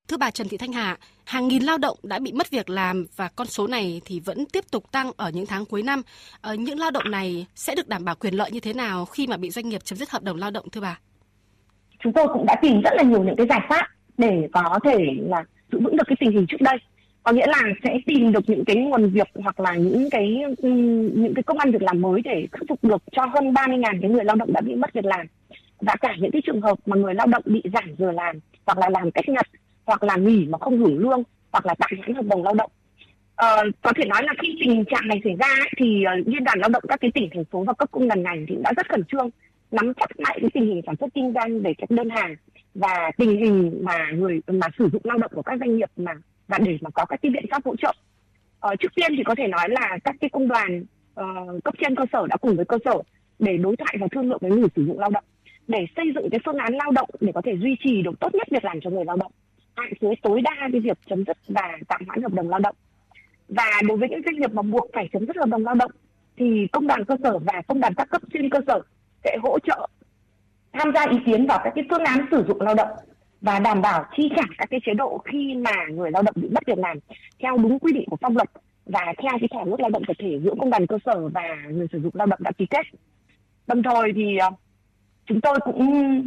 Thưa 0.08 0.16
bà 0.16 0.30
Trần 0.30 0.48
Thị 0.48 0.56
Thanh 0.56 0.72
Hà, 0.72 0.96
hàng 1.24 1.48
nghìn 1.48 1.62
lao 1.62 1.78
động 1.78 1.96
đã 2.02 2.18
bị 2.18 2.32
mất 2.32 2.50
việc 2.50 2.70
làm 2.70 3.06
và 3.16 3.28
con 3.36 3.46
số 3.46 3.66
này 3.66 4.00
thì 4.04 4.20
vẫn 4.20 4.44
tiếp 4.52 4.64
tục 4.70 4.92
tăng 4.92 5.10
ở 5.16 5.30
những 5.30 5.46
tháng 5.46 5.64
cuối 5.64 5.82
năm. 5.82 6.02
Ở 6.40 6.50
ờ, 6.50 6.54
những 6.54 6.78
lao 6.78 6.90
động 6.90 7.10
này 7.10 7.46
sẽ 7.54 7.74
được 7.74 7.88
đảm 7.88 8.04
bảo 8.04 8.14
quyền 8.14 8.34
lợi 8.34 8.50
như 8.50 8.60
thế 8.60 8.72
nào 8.72 9.04
khi 9.04 9.26
mà 9.26 9.36
bị 9.36 9.50
doanh 9.50 9.68
nghiệp 9.68 9.84
chấm 9.84 9.98
dứt 9.98 10.10
hợp 10.10 10.22
đồng 10.22 10.36
lao 10.36 10.50
động 10.50 10.70
thưa 10.72 10.80
bà? 10.80 10.98
Chúng 11.98 12.12
tôi 12.12 12.26
cũng 12.32 12.46
đã 12.46 12.56
tìm 12.62 12.80
rất 12.80 12.90
là 12.96 13.02
nhiều 13.02 13.24
những 13.24 13.36
cái 13.36 13.46
giải 13.50 13.60
pháp 13.68 13.86
để 14.18 14.48
có 14.52 14.78
thể 14.84 14.98
là 15.28 15.44
giữ 15.72 15.78
vững 15.84 15.96
được 15.96 16.04
cái 16.06 16.16
tình 16.20 16.32
hình 16.32 16.46
trước 16.48 16.60
đây 16.60 16.76
có 17.22 17.32
nghĩa 17.32 17.46
là 17.46 17.62
sẽ 17.84 17.98
tìm 18.06 18.32
được 18.32 18.44
những 18.46 18.64
cái 18.64 18.76
nguồn 18.76 19.10
việc 19.10 19.28
hoặc 19.34 19.60
là 19.60 19.74
những 19.74 20.10
cái 20.10 20.42
ừ, 20.58 20.68
những 21.14 21.34
cái 21.34 21.42
công 21.42 21.58
an 21.58 21.70
việc 21.70 21.82
làm 21.82 22.00
mới 22.00 22.22
để 22.24 22.46
khắc 22.52 22.62
phục 22.68 22.84
được 22.84 23.02
cho 23.12 23.26
hơn 23.26 23.52
30.000 23.52 24.00
cái 24.02 24.10
người 24.10 24.24
lao 24.24 24.36
động 24.36 24.52
đã 24.52 24.60
bị 24.60 24.74
mất 24.74 24.92
việc 24.92 25.04
làm. 25.04 25.26
Và 25.80 25.96
cả 26.00 26.14
những 26.20 26.30
cái 26.30 26.42
trường 26.46 26.60
hợp 26.60 26.78
mà 26.86 26.96
người 26.96 27.14
lao 27.14 27.26
động 27.26 27.42
bị 27.46 27.62
giảm 27.72 27.94
giờ 27.98 28.12
làm 28.12 28.38
hoặc 28.66 28.78
là 28.78 28.90
làm 28.90 29.10
cách 29.10 29.28
nhật 29.28 29.46
hoặc 29.84 30.02
là 30.02 30.16
nghỉ 30.16 30.46
mà 30.48 30.58
không 30.58 30.78
hưởng 30.78 30.98
lương 30.98 31.22
hoặc 31.52 31.66
là 31.66 31.74
tạm 31.78 31.90
hoãn 31.98 32.14
hợp 32.14 32.26
đồng 32.26 32.42
lao 32.42 32.54
động. 32.54 32.70
Ờ, 33.34 33.62
có 33.82 33.92
thể 33.96 34.04
nói 34.04 34.22
là 34.24 34.34
khi 34.42 34.58
tình 34.60 34.84
trạng 34.84 35.08
này 35.08 35.20
xảy 35.24 35.36
ra 35.38 35.54
thì 35.76 36.04
ờ, 36.04 36.14
liên 36.26 36.44
đoàn 36.44 36.58
lao 36.58 36.68
động 36.68 36.82
các 36.88 37.00
cái 37.00 37.10
tỉnh 37.14 37.28
thành 37.34 37.44
phố 37.44 37.64
và 37.64 37.72
cấp 37.72 37.88
công 37.92 38.08
đoàn 38.08 38.22
ngành 38.22 38.46
thì 38.48 38.56
đã 38.64 38.72
rất 38.76 38.88
khẩn 38.88 39.04
trương 39.04 39.30
nắm 39.70 39.92
chắc 39.94 40.20
lại 40.20 40.38
cái 40.40 40.50
tình 40.54 40.66
hình 40.66 40.80
sản 40.86 40.94
xuất 41.00 41.14
kinh 41.14 41.32
doanh 41.34 41.60
về 41.60 41.74
các 41.78 41.90
đơn 41.90 42.10
hàng 42.10 42.36
và 42.74 43.10
tình 43.16 43.30
hình 43.30 43.80
mà 43.82 44.10
người 44.12 44.40
mà 44.46 44.66
sử 44.78 44.88
dụng 44.92 45.02
lao 45.04 45.18
động 45.18 45.32
của 45.34 45.42
các 45.42 45.60
doanh 45.60 45.76
nghiệp 45.76 45.90
mà 45.96 46.12
và 46.48 46.58
để 46.58 46.78
mà 46.80 46.90
có 46.90 47.04
các 47.04 47.22
cái 47.22 47.30
biện 47.30 47.44
pháp 47.50 47.64
hỗ 47.64 47.76
trợ. 47.76 47.92
Ờ, 48.60 48.76
trước 48.76 48.94
tiên 48.94 49.12
thì 49.16 49.22
có 49.24 49.34
thể 49.34 49.46
nói 49.46 49.68
là 49.68 49.98
các 50.04 50.16
cái 50.20 50.30
công 50.30 50.48
đoàn 50.48 50.84
uh, 51.20 51.64
cấp 51.64 51.74
trên 51.80 51.96
cơ 51.96 52.04
sở 52.12 52.26
đã 52.26 52.36
cùng 52.36 52.56
với 52.56 52.64
cơ 52.64 52.76
sở 52.84 52.94
để 53.38 53.56
đối 53.56 53.76
thoại 53.76 53.96
và 54.00 54.06
thương 54.12 54.28
lượng 54.28 54.38
với 54.40 54.50
người 54.50 54.68
sử 54.76 54.86
dụng 54.86 54.98
lao 54.98 55.10
động. 55.10 55.24
Để 55.68 55.86
xây 55.96 56.04
dựng 56.14 56.30
cái 56.30 56.40
phương 56.44 56.56
án 56.56 56.74
lao 56.74 56.90
động 56.90 57.10
để 57.20 57.32
có 57.34 57.42
thể 57.44 57.52
duy 57.56 57.76
trì 57.84 58.02
được 58.02 58.20
tốt 58.20 58.34
nhất 58.34 58.48
việc 58.50 58.64
làm 58.64 58.80
cho 58.80 58.90
người 58.90 59.04
lao 59.04 59.16
động. 59.16 59.32
Hạn 59.76 59.92
chế 60.00 60.08
tối 60.22 60.40
đa 60.40 60.56
cái 60.72 60.80
việc 60.80 60.98
chấm 61.06 61.24
dứt 61.24 61.36
và 61.48 61.78
tạm 61.88 62.00
hoãn 62.06 62.22
hợp 62.22 62.32
đồng 62.32 62.48
lao 62.48 62.60
động. 62.60 62.74
Và 63.48 63.80
đối 63.88 63.96
với 63.96 64.08
những 64.08 64.22
doanh 64.24 64.36
nghiệp 64.36 64.52
mà 64.52 64.62
buộc 64.62 64.90
phải 64.92 65.08
chấm 65.12 65.26
dứt 65.26 65.36
hợp 65.36 65.48
đồng 65.48 65.64
lao 65.64 65.74
động 65.74 65.90
thì 66.36 66.66
công 66.72 66.86
đoàn 66.86 67.04
cơ 67.04 67.16
sở 67.22 67.38
và 67.38 67.62
công 67.68 67.80
đoàn 67.80 67.94
các 67.94 68.10
cấp 68.10 68.22
trên 68.32 68.50
cơ 68.50 68.58
sở 68.66 68.80
sẽ 69.24 69.36
hỗ 69.42 69.58
trợ 69.58 69.86
tham 70.72 70.92
gia 70.94 71.10
ý 71.10 71.16
kiến 71.26 71.46
vào 71.46 71.60
các 71.64 71.72
cái 71.74 71.84
phương 71.90 72.04
án 72.04 72.26
sử 72.30 72.44
dụng 72.48 72.60
lao 72.60 72.74
động 72.74 72.88
và 73.40 73.58
đảm 73.58 73.82
bảo 73.82 74.04
chi 74.16 74.30
trả 74.36 74.42
các 74.58 74.70
cái 74.70 74.80
chế 74.86 74.94
độ 74.94 75.18
khi 75.24 75.54
mà 75.54 75.72
người 75.90 76.10
lao 76.10 76.22
động 76.22 76.34
bị 76.36 76.48
mất 76.48 76.66
việc 76.66 76.78
làm 76.78 76.98
theo 77.42 77.56
đúng 77.56 77.78
quy 77.78 77.92
định 77.92 78.04
của 78.10 78.16
pháp 78.16 78.32
luật 78.34 78.50
và 78.86 79.12
theo 79.22 79.32
cái 79.40 79.48
thỏa 79.52 79.62
ước 79.64 79.80
lao 79.80 79.90
động 79.90 80.02
tập 80.06 80.16
thể 80.18 80.38
giữa 80.44 80.54
công 80.58 80.70
đoàn 80.70 80.86
cơ 80.86 80.98
sở 81.06 81.28
và 81.28 81.56
người 81.70 81.86
sử 81.92 82.00
dụng 82.00 82.12
lao 82.14 82.26
động 82.26 82.40
đã 82.42 82.52
ký 82.58 82.66
kết. 82.70 82.86
Đồng 83.66 83.82
thời 83.82 84.12
thì 84.16 84.36
ờ, 84.36 84.50
chúng 85.26 85.40
tôi 85.40 85.58
cũng 85.64 86.22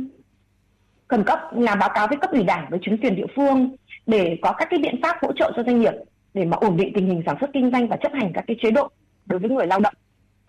cần 1.07 1.23
cấp 1.23 1.39
làm 1.51 1.79
báo 1.79 1.89
cáo 1.93 2.07
với 2.07 2.17
cấp 2.17 2.31
ủy 2.31 2.43
đảng 2.43 2.67
với 2.69 2.79
chính 2.85 2.97
quyền 2.97 3.15
địa 3.15 3.27
phương 3.35 3.75
để 4.05 4.37
có 4.41 4.53
các 4.57 4.67
cái 4.69 4.79
biện 4.79 4.99
pháp 5.01 5.17
hỗ 5.21 5.33
trợ 5.33 5.51
cho 5.55 5.63
doanh 5.63 5.81
nghiệp 5.81 5.93
để 6.33 6.45
mà 6.45 6.57
ổn 6.57 6.77
định 6.77 6.93
tình 6.95 7.07
hình 7.07 7.23
sản 7.25 7.37
xuất 7.41 7.49
kinh 7.53 7.71
doanh 7.71 7.87
và 7.87 7.97
chấp 7.97 8.11
hành 8.13 8.31
các 8.33 8.43
cái 8.47 8.57
chế 8.61 8.71
độ 8.71 8.89
đối 9.25 9.39
với 9.39 9.49
người 9.49 9.67
lao 9.67 9.79
động 9.79 9.93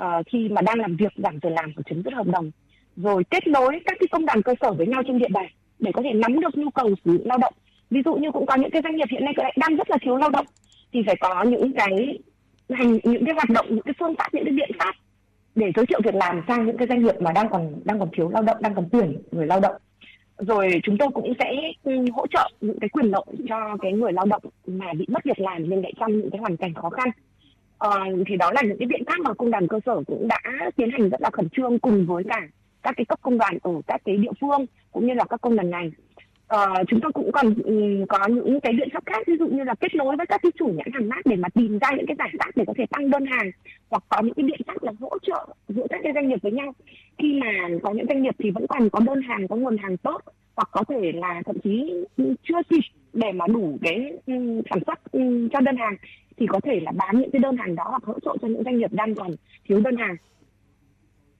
uh, 0.02 0.26
khi 0.26 0.48
mà 0.48 0.62
đang 0.62 0.78
làm 0.78 0.96
việc 0.96 1.12
giảm 1.16 1.38
giờ 1.42 1.48
làm 1.50 1.74
của 1.74 1.82
chấm 1.86 2.02
dứt 2.02 2.14
hợp 2.14 2.26
đồng 2.26 2.50
rồi 2.96 3.24
kết 3.30 3.46
nối 3.46 3.80
các 3.84 3.96
cái 4.00 4.06
công 4.10 4.26
đoàn 4.26 4.42
cơ 4.42 4.54
sở 4.60 4.72
với 4.72 4.86
nhau 4.86 5.02
trên 5.06 5.18
địa 5.18 5.28
bàn 5.30 5.46
để 5.78 5.90
có 5.94 6.02
thể 6.02 6.12
nắm 6.12 6.40
được 6.40 6.58
nhu 6.58 6.70
cầu 6.70 6.88
sử 7.04 7.12
dụng 7.12 7.26
lao 7.26 7.38
động. 7.38 7.54
Ví 7.90 8.02
dụ 8.04 8.14
như 8.14 8.30
cũng 8.30 8.46
có 8.46 8.56
những 8.56 8.70
cái 8.70 8.82
doanh 8.82 8.96
nghiệp 8.96 9.08
hiện 9.10 9.24
nay 9.24 9.34
đang 9.56 9.76
rất 9.76 9.90
là 9.90 9.96
thiếu 10.02 10.16
lao 10.16 10.30
động 10.30 10.46
thì 10.92 11.02
phải 11.06 11.16
có 11.20 11.42
những 11.42 11.72
cái 11.72 12.18
hành 12.70 12.98
những 13.04 13.24
cái 13.24 13.34
hoạt 13.34 13.50
động 13.50 13.66
những 13.68 13.82
cái 13.82 13.94
phương 13.98 14.14
pháp 14.18 14.34
những 14.34 14.44
cái 14.44 14.54
biện 14.54 14.70
pháp 14.78 14.94
để 15.54 15.72
giới 15.76 15.86
thiệu 15.86 16.00
việc 16.04 16.14
làm 16.14 16.42
sang 16.48 16.66
những 16.66 16.76
cái 16.76 16.88
doanh 16.88 17.02
nghiệp 17.02 17.14
mà 17.20 17.32
đang 17.32 17.48
còn 17.48 17.74
đang 17.84 17.98
còn 17.98 18.08
thiếu 18.12 18.28
lao 18.28 18.42
động 18.42 18.56
đang 18.60 18.74
còn 18.74 18.88
tuyển 18.92 19.22
người 19.32 19.46
lao 19.46 19.60
động. 19.60 19.76
Rồi 20.38 20.80
chúng 20.82 20.98
tôi 20.98 21.08
cũng 21.14 21.32
sẽ 21.38 21.72
ừ, 21.82 21.92
hỗ 22.12 22.26
trợ 22.26 22.50
những 22.60 22.80
cái 22.80 22.88
quyền 22.88 23.06
lợi 23.06 23.24
cho 23.48 23.76
cái 23.82 23.92
người 23.92 24.12
lao 24.12 24.26
động 24.26 24.42
mà 24.66 24.86
bị 24.92 25.06
mất 25.08 25.24
việc 25.24 25.38
làm 25.38 25.68
nhưng 25.68 25.82
lại 25.82 25.92
trong 26.00 26.18
những 26.18 26.30
cái 26.30 26.40
hoàn 26.40 26.56
cảnh 26.56 26.74
khó 26.74 26.90
khăn. 26.90 27.08
Ờ, 27.78 27.90
thì 28.26 28.36
đó 28.36 28.50
là 28.54 28.62
những 28.62 28.78
cái 28.78 28.88
biện 28.88 29.04
pháp 29.06 29.16
mà 29.24 29.34
công 29.34 29.50
đoàn 29.50 29.68
cơ 29.68 29.80
sở 29.86 30.02
cũng 30.06 30.28
đã 30.28 30.70
tiến 30.76 30.90
hành 30.90 31.08
rất 31.08 31.20
là 31.20 31.30
khẩn 31.32 31.48
trương 31.48 31.78
cùng 31.78 32.06
với 32.06 32.24
cả 32.28 32.40
các 32.84 32.94
cái 32.96 33.04
cấp 33.04 33.18
công 33.22 33.38
đoàn 33.38 33.58
ở 33.62 33.72
các 33.86 34.00
cái 34.04 34.16
địa 34.16 34.32
phương 34.40 34.66
cũng 34.92 35.06
như 35.06 35.14
là 35.14 35.24
các 35.24 35.40
công 35.40 35.56
đoàn 35.56 35.70
ngành. 35.70 35.90
Uh, 36.54 36.88
chúng 36.88 37.00
tôi 37.00 37.12
cũng 37.12 37.32
còn 37.32 37.54
um, 37.54 38.06
có 38.08 38.28
những 38.28 38.60
cái 38.60 38.72
biện 38.72 38.88
pháp 38.92 39.02
khác 39.06 39.22
ví 39.26 39.34
dụ 39.38 39.46
như 39.46 39.64
là 39.64 39.74
kết 39.74 39.94
nối 39.94 40.16
với 40.16 40.26
các 40.26 40.40
cái 40.42 40.52
chủ 40.58 40.66
nhãn 40.66 40.88
hàng 40.92 41.08
mát 41.08 41.26
để 41.26 41.36
mà 41.36 41.48
tìm 41.48 41.78
ra 41.78 41.88
những 41.96 42.06
cái 42.06 42.16
giải 42.18 42.30
pháp 42.38 42.50
để 42.54 42.64
có 42.66 42.74
thể 42.76 42.84
tăng 42.90 43.10
đơn 43.10 43.24
hàng 43.26 43.50
hoặc 43.90 44.02
có 44.08 44.22
những 44.22 44.34
cái 44.34 44.44
biện 44.44 44.60
pháp 44.66 44.82
là 44.82 44.92
hỗ 45.00 45.18
trợ 45.22 45.46
giữa 45.68 45.86
các 45.90 46.00
cái 46.02 46.12
doanh 46.14 46.28
nghiệp 46.28 46.38
với 46.42 46.52
nhau. 46.52 46.72
Khi 47.18 47.40
mà 47.40 47.68
có 47.82 47.92
những 47.92 48.06
doanh 48.08 48.22
nghiệp 48.22 48.34
thì 48.38 48.50
vẫn 48.50 48.66
còn 48.68 48.90
có 48.90 49.00
đơn 49.00 49.22
hàng 49.22 49.48
có 49.48 49.56
nguồn 49.56 49.76
hàng 49.76 49.96
tốt 49.96 50.20
hoặc 50.56 50.68
có 50.72 50.84
thể 50.88 51.12
là 51.12 51.42
thậm 51.46 51.56
chí 51.64 51.92
chưa 52.18 52.62
kịp 52.70 52.84
để 53.12 53.32
mà 53.32 53.46
đủ 53.46 53.78
cái 53.82 54.12
um, 54.26 54.60
sản 54.70 54.78
xuất 54.86 55.12
um, 55.12 55.48
cho 55.48 55.60
đơn 55.60 55.76
hàng 55.76 55.96
thì 56.36 56.46
có 56.46 56.60
thể 56.60 56.80
là 56.80 56.92
bán 56.92 57.20
những 57.20 57.30
cái 57.30 57.40
đơn 57.40 57.56
hàng 57.56 57.74
đó 57.76 57.84
hoặc 57.86 58.04
hỗ 58.04 58.20
trợ 58.20 58.36
cho 58.42 58.48
những 58.48 58.64
doanh 58.64 58.78
nghiệp 58.78 58.92
đang 58.92 59.14
còn 59.14 59.30
thiếu 59.68 59.80
đơn 59.80 59.96
hàng 59.96 60.16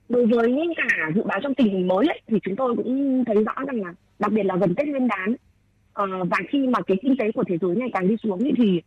đối 0.09 0.27
với 0.27 0.75
cả 0.77 1.11
dự 1.15 1.23
báo 1.23 1.41
trong 1.43 1.55
tình 1.55 1.73
hình 1.73 1.89
mới 1.89 2.07
ấy, 2.07 2.21
thì 2.27 2.39
chúng 2.43 2.57
tôi 2.57 2.77
cũng 2.77 3.25
thấy 3.25 3.45
rõ 3.45 3.55
rằng 3.67 3.83
là 3.83 3.95
đặc 4.19 4.33
biệt 4.33 4.43
là 4.43 4.57
gần 4.57 4.75
tết 4.75 4.89
nguyên 4.89 5.09
đán 5.09 5.33
uh, 5.33 6.29
và 6.31 6.39
khi 6.49 6.67
mà 6.67 6.79
cái 6.87 6.97
kinh 7.03 7.17
tế 7.17 7.33
của 7.33 7.45
thế 7.49 7.59
giới 7.61 7.77
ngày 7.77 7.91
càng 7.93 8.09
đi 8.09 8.17
xuống 8.23 8.39
thì 8.57 8.81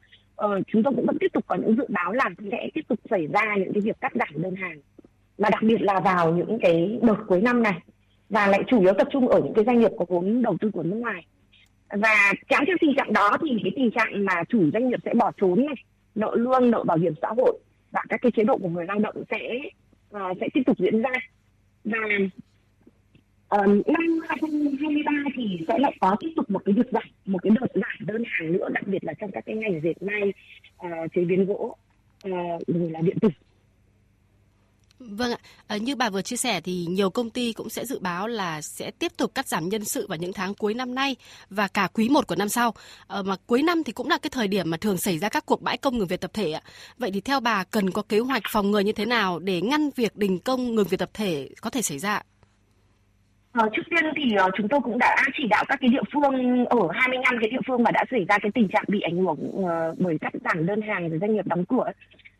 uh, 0.45 0.63
chúng 0.67 0.83
tôi 0.83 0.93
cũng 0.95 1.05
vẫn 1.05 1.17
tiếp 1.19 1.27
tục 1.33 1.43
có 1.47 1.55
những 1.55 1.75
dự 1.75 1.85
báo 1.89 2.13
là 2.13 2.29
sẽ 2.51 2.69
tiếp 2.73 2.81
tục 2.87 2.99
xảy 3.09 3.27
ra 3.27 3.55
những 3.55 3.73
cái 3.73 3.81
việc 3.81 4.01
cắt 4.01 4.11
giảm 4.15 4.43
đơn 4.43 4.55
hàng. 4.55 4.79
Và 5.37 5.49
đặc 5.49 5.63
biệt 5.63 5.81
là 5.81 5.99
vào 5.99 6.35
những 6.35 6.59
cái 6.61 6.99
đợt 7.01 7.17
cuối 7.27 7.41
năm 7.41 7.63
này 7.63 7.79
và 8.29 8.47
lại 8.47 8.63
chủ 8.67 8.81
yếu 8.81 8.93
tập 8.93 9.07
trung 9.11 9.27
ở 9.27 9.41
những 9.43 9.53
cái 9.53 9.65
doanh 9.65 9.79
nghiệp 9.79 9.91
có 9.97 10.05
vốn 10.09 10.41
đầu 10.41 10.57
tư 10.61 10.71
của 10.71 10.83
nước 10.83 10.95
ngoài. 10.95 11.25
Và 11.89 12.33
kéo 12.47 12.59
theo 12.67 12.75
tình 12.81 12.95
trạng 12.97 13.13
đó 13.13 13.37
thì 13.41 13.59
cái 13.63 13.71
tình 13.75 13.91
trạng 13.91 14.25
mà 14.25 14.43
chủ 14.49 14.71
doanh 14.73 14.89
nghiệp 14.89 14.99
sẽ 15.05 15.13
bỏ 15.13 15.31
trốn 15.37 15.65
này 15.65 15.75
nợ 16.15 16.35
lương 16.35 16.71
nợ 16.71 16.83
bảo 16.83 16.97
hiểm 16.97 17.13
xã 17.21 17.27
hội 17.37 17.59
và 17.91 18.01
các 18.09 18.21
cái 18.21 18.31
chế 18.31 18.43
độ 18.43 18.57
của 18.57 18.69
người 18.69 18.85
lao 18.85 18.99
động 18.99 19.15
sẽ 19.31 19.59
uh, 20.15 20.37
sẽ 20.39 20.47
tiếp 20.53 20.61
tục 20.65 20.77
diễn 20.79 21.01
ra. 21.01 21.11
Và 21.83 21.97
um, 23.49 23.81
năm 23.87 24.19
2023 24.27 25.11
thì 25.35 25.59
sẽ 25.67 25.79
lại 25.79 25.97
có 25.99 26.15
tiếp 26.19 26.29
tục 26.35 26.49
một 26.49 26.61
cái 26.65 26.73
việc 26.73 26.87
giảm 26.91 27.03
một 27.25 27.39
cái 27.43 27.51
đợt 27.61 27.67
giảm 27.73 28.07
đơn 28.07 28.23
hàng 28.25 28.51
nữa 28.51 28.69
đặc 28.69 28.87
biệt 28.87 29.03
là 29.03 29.13
trong 29.13 29.31
các 29.31 29.45
cái 29.45 29.55
ngành 29.55 29.81
dệt 29.81 30.01
may 30.01 30.33
uh, 30.85 31.13
chế 31.15 31.25
biến 31.25 31.45
gỗ 31.45 31.75
uh, 32.27 32.67
rồi 32.67 32.89
là 32.91 33.01
điện 33.01 33.17
tử. 33.21 33.29
Vâng 34.99 35.31
ạ, 35.31 35.37
à, 35.67 35.77
như 35.77 35.95
bà 35.95 36.09
vừa 36.09 36.21
chia 36.21 36.35
sẻ 36.35 36.61
thì 36.61 36.85
nhiều 36.89 37.09
công 37.09 37.29
ty 37.29 37.53
cũng 37.53 37.69
sẽ 37.69 37.85
dự 37.85 37.99
báo 37.99 38.27
là 38.27 38.61
sẽ 38.61 38.91
tiếp 38.91 39.11
tục 39.17 39.31
cắt 39.35 39.47
giảm 39.47 39.69
nhân 39.69 39.85
sự 39.85 40.07
vào 40.07 40.17
những 40.17 40.33
tháng 40.33 40.53
cuối 40.53 40.73
năm 40.73 40.95
nay 40.95 41.15
và 41.49 41.67
cả 41.67 41.87
quý 41.93 42.09
1 42.09 42.27
của 42.27 42.35
năm 42.35 42.49
sau. 42.49 42.73
À, 43.07 43.21
mà 43.25 43.35
cuối 43.47 43.63
năm 43.63 43.83
thì 43.83 43.93
cũng 43.93 44.09
là 44.09 44.17
cái 44.17 44.29
thời 44.33 44.47
điểm 44.47 44.69
mà 44.69 44.77
thường 44.77 44.97
xảy 44.97 45.17
ra 45.19 45.29
các 45.29 45.45
cuộc 45.45 45.61
bãi 45.61 45.77
công 45.77 45.97
ngừng 45.97 46.07
việc 46.07 46.21
tập 46.21 46.31
thể 46.33 46.51
ạ. 46.51 46.61
Vậy 46.97 47.11
thì 47.13 47.21
theo 47.21 47.39
bà 47.39 47.63
cần 47.63 47.91
có 47.91 48.01
kế 48.01 48.19
hoạch 48.19 48.43
phòng 48.49 48.71
ngừa 48.71 48.79
như 48.79 48.91
thế 48.91 49.05
nào 49.05 49.39
để 49.39 49.61
ngăn 49.61 49.89
việc 49.95 50.15
đình 50.15 50.39
công 50.39 50.75
ngừng 50.75 50.87
việc 50.87 50.99
tập 50.99 51.09
thể 51.13 51.49
có 51.61 51.69
thể 51.69 51.81
xảy 51.81 51.99
ra? 51.99 52.21
Ờ, 53.51 53.69
trước 53.75 53.83
tiên 53.89 54.03
thì 54.15 54.35
uh, 54.45 54.53
chúng 54.57 54.67
tôi 54.69 54.79
cũng 54.83 54.97
đã 54.97 55.15
chỉ 55.37 55.43
đạo 55.49 55.63
các 55.67 55.77
cái 55.81 55.89
địa 55.89 56.03
phương 56.13 56.65
ở 56.65 56.79
25 56.93 57.35
cái 57.41 57.49
địa 57.51 57.61
phương 57.67 57.83
mà 57.83 57.91
đã 57.91 58.03
xảy 58.11 58.25
ra 58.29 58.37
cái 58.41 58.51
tình 58.55 58.67
trạng 58.73 58.83
bị 58.87 58.99
ảnh 59.01 59.17
hưởng 59.17 59.39
uh, 59.39 59.99
bởi 59.99 60.17
cắt 60.21 60.33
giảm 60.43 60.65
đơn 60.65 60.81
hàng 60.81 61.09
rồi 61.09 61.19
doanh 61.21 61.33
nghiệp 61.33 61.47
đóng 61.47 61.65
cửa 61.65 61.91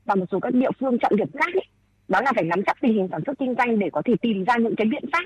và 0.05 0.15
một 0.15 0.25
số 0.31 0.39
các 0.39 0.53
địa 0.53 0.71
phương 0.79 0.97
trọng 0.99 1.15
điểm 1.15 1.27
khác 1.33 1.53
ấy, 1.53 1.65
đó 2.07 2.21
là 2.21 2.31
phải 2.35 2.43
nắm 2.43 2.63
chắc 2.65 2.77
tình 2.81 2.93
hình 2.93 3.07
sản 3.11 3.21
xuất 3.25 3.39
kinh 3.39 3.55
doanh 3.57 3.79
để 3.79 3.89
có 3.93 4.01
thể 4.05 4.13
tìm 4.21 4.45
ra 4.45 4.57
những 4.57 4.75
cái 4.75 4.87
biện 4.87 5.03
pháp 5.11 5.25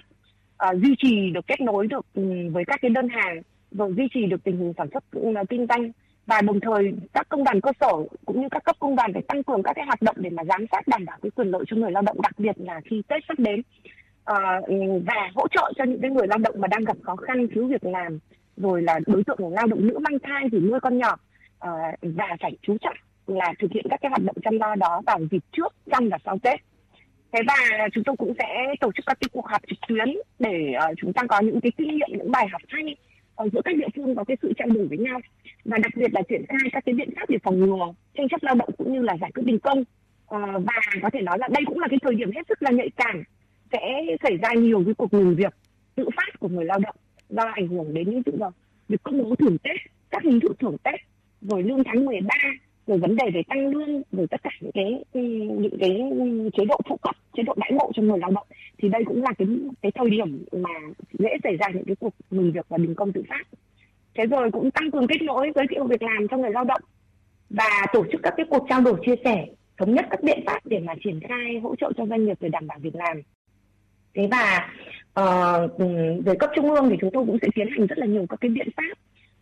uh, 0.70 0.82
duy 0.82 0.96
trì 0.98 1.30
được 1.30 1.48
kết 1.48 1.62
nối 1.62 1.88
được 1.88 2.06
um, 2.14 2.50
với 2.54 2.64
các 2.68 2.80
cái 2.82 2.92
đơn 2.92 3.08
hàng 3.10 3.42
rồi 3.72 3.94
duy 3.98 4.08
trì 4.14 4.26
được 4.26 4.44
tình 4.44 4.58
hình 4.58 4.74
sản 4.78 4.88
xuất 4.94 5.04
uh, 5.20 5.50
kinh 5.50 5.66
doanh. 5.70 5.92
Và 6.26 6.42
đồng 6.42 6.60
thời 6.60 6.94
các 7.14 7.30
công 7.30 7.44
đoàn 7.44 7.62
cơ 7.62 7.72
sở 7.80 7.92
cũng 8.26 8.42
như 8.42 8.48
các 8.52 8.64
cấp 8.64 8.76
công 8.80 8.96
đoàn 8.96 9.14
phải 9.14 9.22
tăng 9.22 9.44
cường 9.44 9.64
các 9.64 9.74
cái 9.74 9.86
hoạt 9.86 10.02
động 10.02 10.16
để 10.20 10.30
mà 10.30 10.44
giám 10.44 10.66
sát 10.72 10.88
đảm 10.88 11.06
bảo 11.06 11.18
cái 11.22 11.30
quyền 11.32 11.48
lợi 11.48 11.64
cho 11.68 11.78
người 11.78 11.92
lao 11.92 12.02
động 12.02 12.22
đặc 12.22 12.34
biệt 12.38 12.56
là 12.58 12.82
khi 12.86 13.02
tết 13.08 13.24
sắp 13.28 13.40
đến. 13.40 13.60
Uh, 14.32 15.06
và 15.06 15.32
hỗ 15.36 15.48
trợ 15.48 15.74
cho 15.76 15.84
những 15.84 16.02
cái 16.02 16.12
người 16.12 16.28
lao 16.28 16.38
động 16.38 16.56
mà 16.58 16.68
đang 16.68 16.84
gặp 16.84 16.98
khó 17.02 17.16
khăn 17.16 17.48
thiếu 17.56 17.68
việc 17.68 17.84
làm 17.84 18.20
rồi 18.58 18.82
là 18.82 19.00
đối 19.08 19.24
tượng 19.24 19.54
lao 19.54 19.68
động 19.68 19.88
nữ 19.88 20.00
mang 20.00 20.20
thai 20.24 20.44
thì 20.52 20.60
nuôi 20.60 20.80
con 20.80 20.98
nhỏ. 20.98 21.14
Uh, 21.68 21.70
và 22.02 22.28
phải 22.42 22.58
chú 22.62 22.78
trọng 22.82 22.96
là 23.28 23.54
thực 23.60 23.72
hiện 23.72 23.86
các 23.90 24.00
cái 24.02 24.10
hoạt 24.10 24.24
động 24.24 24.36
chăm 24.44 24.60
lo 24.60 24.76
đó 24.76 25.02
vào 25.06 25.20
dịp 25.32 25.44
trước 25.52 25.76
trong 25.92 26.10
và 26.10 26.18
sau 26.26 26.38
tết. 26.44 26.60
Thế 27.32 27.40
và 27.48 27.88
chúng 27.94 28.04
tôi 28.04 28.16
cũng 28.18 28.34
sẽ 28.40 28.74
tổ 28.80 28.92
chức 28.96 29.06
các 29.06 29.18
cái 29.22 29.30
cuộc 29.32 29.46
họp 29.46 29.62
trực 29.68 29.78
tuyến 29.88 30.18
để 30.40 30.74
uh, 30.78 30.98
chúng 30.98 31.14
ta 31.14 31.24
có 31.30 31.40
những 31.40 31.62
cái 31.62 31.72
kinh 31.78 31.88
nghiệm, 31.88 32.10
những 32.18 32.32
bài 32.32 32.48
học 32.52 32.62
hay 32.68 32.96
ở 33.36 33.50
giữa 33.54 33.62
các 33.66 33.76
địa 33.76 33.88
phương 33.96 34.16
có 34.16 34.24
cái 34.24 34.38
sự 34.42 34.54
trao 34.58 34.68
đổi 34.68 34.88
với 34.88 34.98
nhau. 34.98 35.20
Và 35.66 35.78
đặc 35.78 35.92
biệt 35.96 36.14
là 36.14 36.22
triển 36.30 36.46
khai 36.50 36.70
các 36.72 36.86
cái 36.86 36.96
biện 36.96 37.10
pháp 37.16 37.30
để 37.30 37.38
phòng 37.44 37.60
ngừa 37.60 37.94
tranh 38.18 38.30
chấp 38.30 38.44
lao 38.44 38.56
động 38.56 38.70
cũng 38.78 38.94
như 38.94 39.02
là 39.02 39.18
giải 39.22 39.32
quyết 39.32 39.44
đình 39.46 39.60
công. 39.60 39.80
Uh, 39.82 39.86
và 40.66 40.82
có 41.02 41.10
thể 41.14 41.22
nói 41.22 41.38
là 41.40 41.48
đây 41.48 41.64
cũng 41.66 41.80
là 41.80 41.88
cái 41.88 42.00
thời 42.02 42.16
điểm 42.16 42.32
hết 42.36 42.42
sức 42.50 42.64
là 42.64 42.72
nhạy 42.72 42.90
cảm 42.96 43.24
sẽ 43.72 44.02
xảy 44.24 44.38
ra 44.38 44.54
nhiều 44.54 44.84
cái 44.86 44.94
cuộc 44.94 45.14
ngừng 45.14 45.36
việc 45.36 45.54
tự 45.96 46.10
phát 46.16 46.40
của 46.40 46.48
người 46.48 46.66
lao 46.66 46.80
động 46.80 46.96
do 47.30 47.44
ảnh 47.44 47.68
hưởng 47.68 47.94
đến 47.94 48.10
những 48.10 48.24
tự 48.24 48.32
do 48.40 48.52
việc 48.90 49.04
công 49.04 49.24
bố 49.24 49.36
thưởng 49.36 49.58
Tết, 49.58 49.76
các 50.10 50.24
hình 50.24 50.40
thức 50.40 50.60
thưởng 50.60 50.78
Tết, 50.84 51.00
rồi 51.42 51.64
lương 51.64 51.84
tháng 51.84 52.06
13, 52.06 52.36
rồi 52.92 53.00
vấn 53.00 53.16
đề 53.16 53.32
về 53.34 53.42
tăng 53.48 53.68
lương, 53.68 54.02
rồi 54.12 54.28
tất 54.28 54.44
cả 54.44 54.50
những 54.62 54.72
cái 54.72 55.04
ừ, 55.14 55.22
những 55.60 55.78
cái 55.80 56.02
chế 56.58 56.66
độ 56.66 56.80
phụ 56.90 56.98
cấp, 57.02 57.16
chế 57.38 57.44
độ 57.44 57.54
đãi 57.58 57.72
ngộ 57.74 57.92
cho 57.94 58.04
người 58.04 58.20
lao 58.20 58.32
động 58.32 58.48
thì 58.78 58.90
đây 58.90 59.04
cũng 59.06 59.24
là 59.24 59.34
cái 59.38 59.48
cái 59.82 59.92
thời 59.96 60.10
điểm 60.10 60.46
mà 60.52 60.70
dễ 61.20 61.30
xảy 61.44 61.58
ra 61.58 61.68
những 61.74 61.86
cái 61.86 61.96
cuộc 62.00 62.14
ngừng 62.32 62.52
việc 62.52 62.66
và 62.70 62.78
đình 62.78 62.96
công 62.96 63.14
tự 63.14 63.24
phát. 63.30 63.44
Thế 64.16 64.26
rồi 64.26 64.52
cũng 64.52 64.72
tăng 64.72 64.92
cường 64.92 65.08
kết 65.08 65.22
nối 65.22 65.52
giới 65.56 65.66
thiệu 65.70 65.84
việc 65.86 66.02
làm 66.02 66.28
cho 66.28 66.38
người 66.38 66.52
lao 66.52 66.64
động 66.64 66.82
và 67.50 67.86
tổ 67.94 68.06
chức 68.12 68.22
các 68.24 68.34
cái 68.38 68.46
cuộc 68.50 68.66
trao 68.70 68.82
đổi 68.82 68.96
chia 69.06 69.16
sẻ 69.24 69.46
thống 69.78 69.96
nhất 69.96 70.06
các 70.10 70.24
biện 70.24 70.40
pháp 70.46 70.60
để 70.66 70.80
mà 70.80 70.94
triển 71.04 71.20
khai 71.20 71.60
hỗ 71.64 71.76
trợ 71.76 71.92
cho 71.98 72.06
doanh 72.06 72.26
nghiệp 72.26 72.38
để 72.40 72.50
đảm 72.50 72.68
bảo 72.68 72.80
việc 72.80 72.96
làm 72.96 73.22
thế 74.16 74.28
và 74.32 74.70
uh, 75.20 75.72
về 76.26 76.34
cấp 76.40 76.50
trung 76.56 76.76
ương 76.76 76.90
thì 76.90 76.96
chúng 77.02 77.12
tôi 77.14 77.26
cũng 77.26 77.38
sẽ 77.42 77.48
tiến 77.56 77.68
hành 77.78 77.88
rất 77.88 77.98
là 77.98 78.06
nhiều 78.06 78.26
các 78.30 78.42
cái 78.42 78.52
biện 78.52 78.68
pháp 78.78 78.98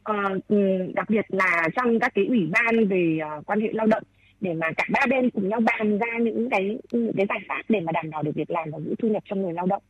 Ờ, 0.09 0.39
ừ, 0.47 0.57
đặc 0.93 1.09
biệt 1.09 1.25
là 1.29 1.69
trong 1.75 1.99
các 1.99 2.11
cái 2.15 2.25
ủy 2.25 2.49
ban 2.51 2.87
về 2.87 3.17
ờ, 3.21 3.41
quan 3.45 3.59
hệ 3.59 3.69
lao 3.73 3.87
động 3.87 4.03
để 4.41 4.53
mà 4.53 4.67
cả 4.77 4.83
ba 4.91 4.99
bên 5.09 5.29
cùng 5.29 5.49
nhau 5.49 5.59
bàn 5.59 5.97
ra 5.97 6.17
những 6.21 6.49
cái 6.49 6.77
những 6.91 7.13
cái 7.17 7.25
giải 7.29 7.39
pháp 7.47 7.61
để 7.69 7.79
mà 7.79 7.91
đảm 7.91 8.09
bảo 8.09 8.23
được 8.23 8.35
việc 8.35 8.51
làm 8.51 8.71
và 8.71 8.79
giữ 8.79 8.95
thu 8.99 9.07
nhập 9.07 9.23
cho 9.25 9.35
người 9.35 9.53
lao 9.53 9.65
động. 9.65 9.81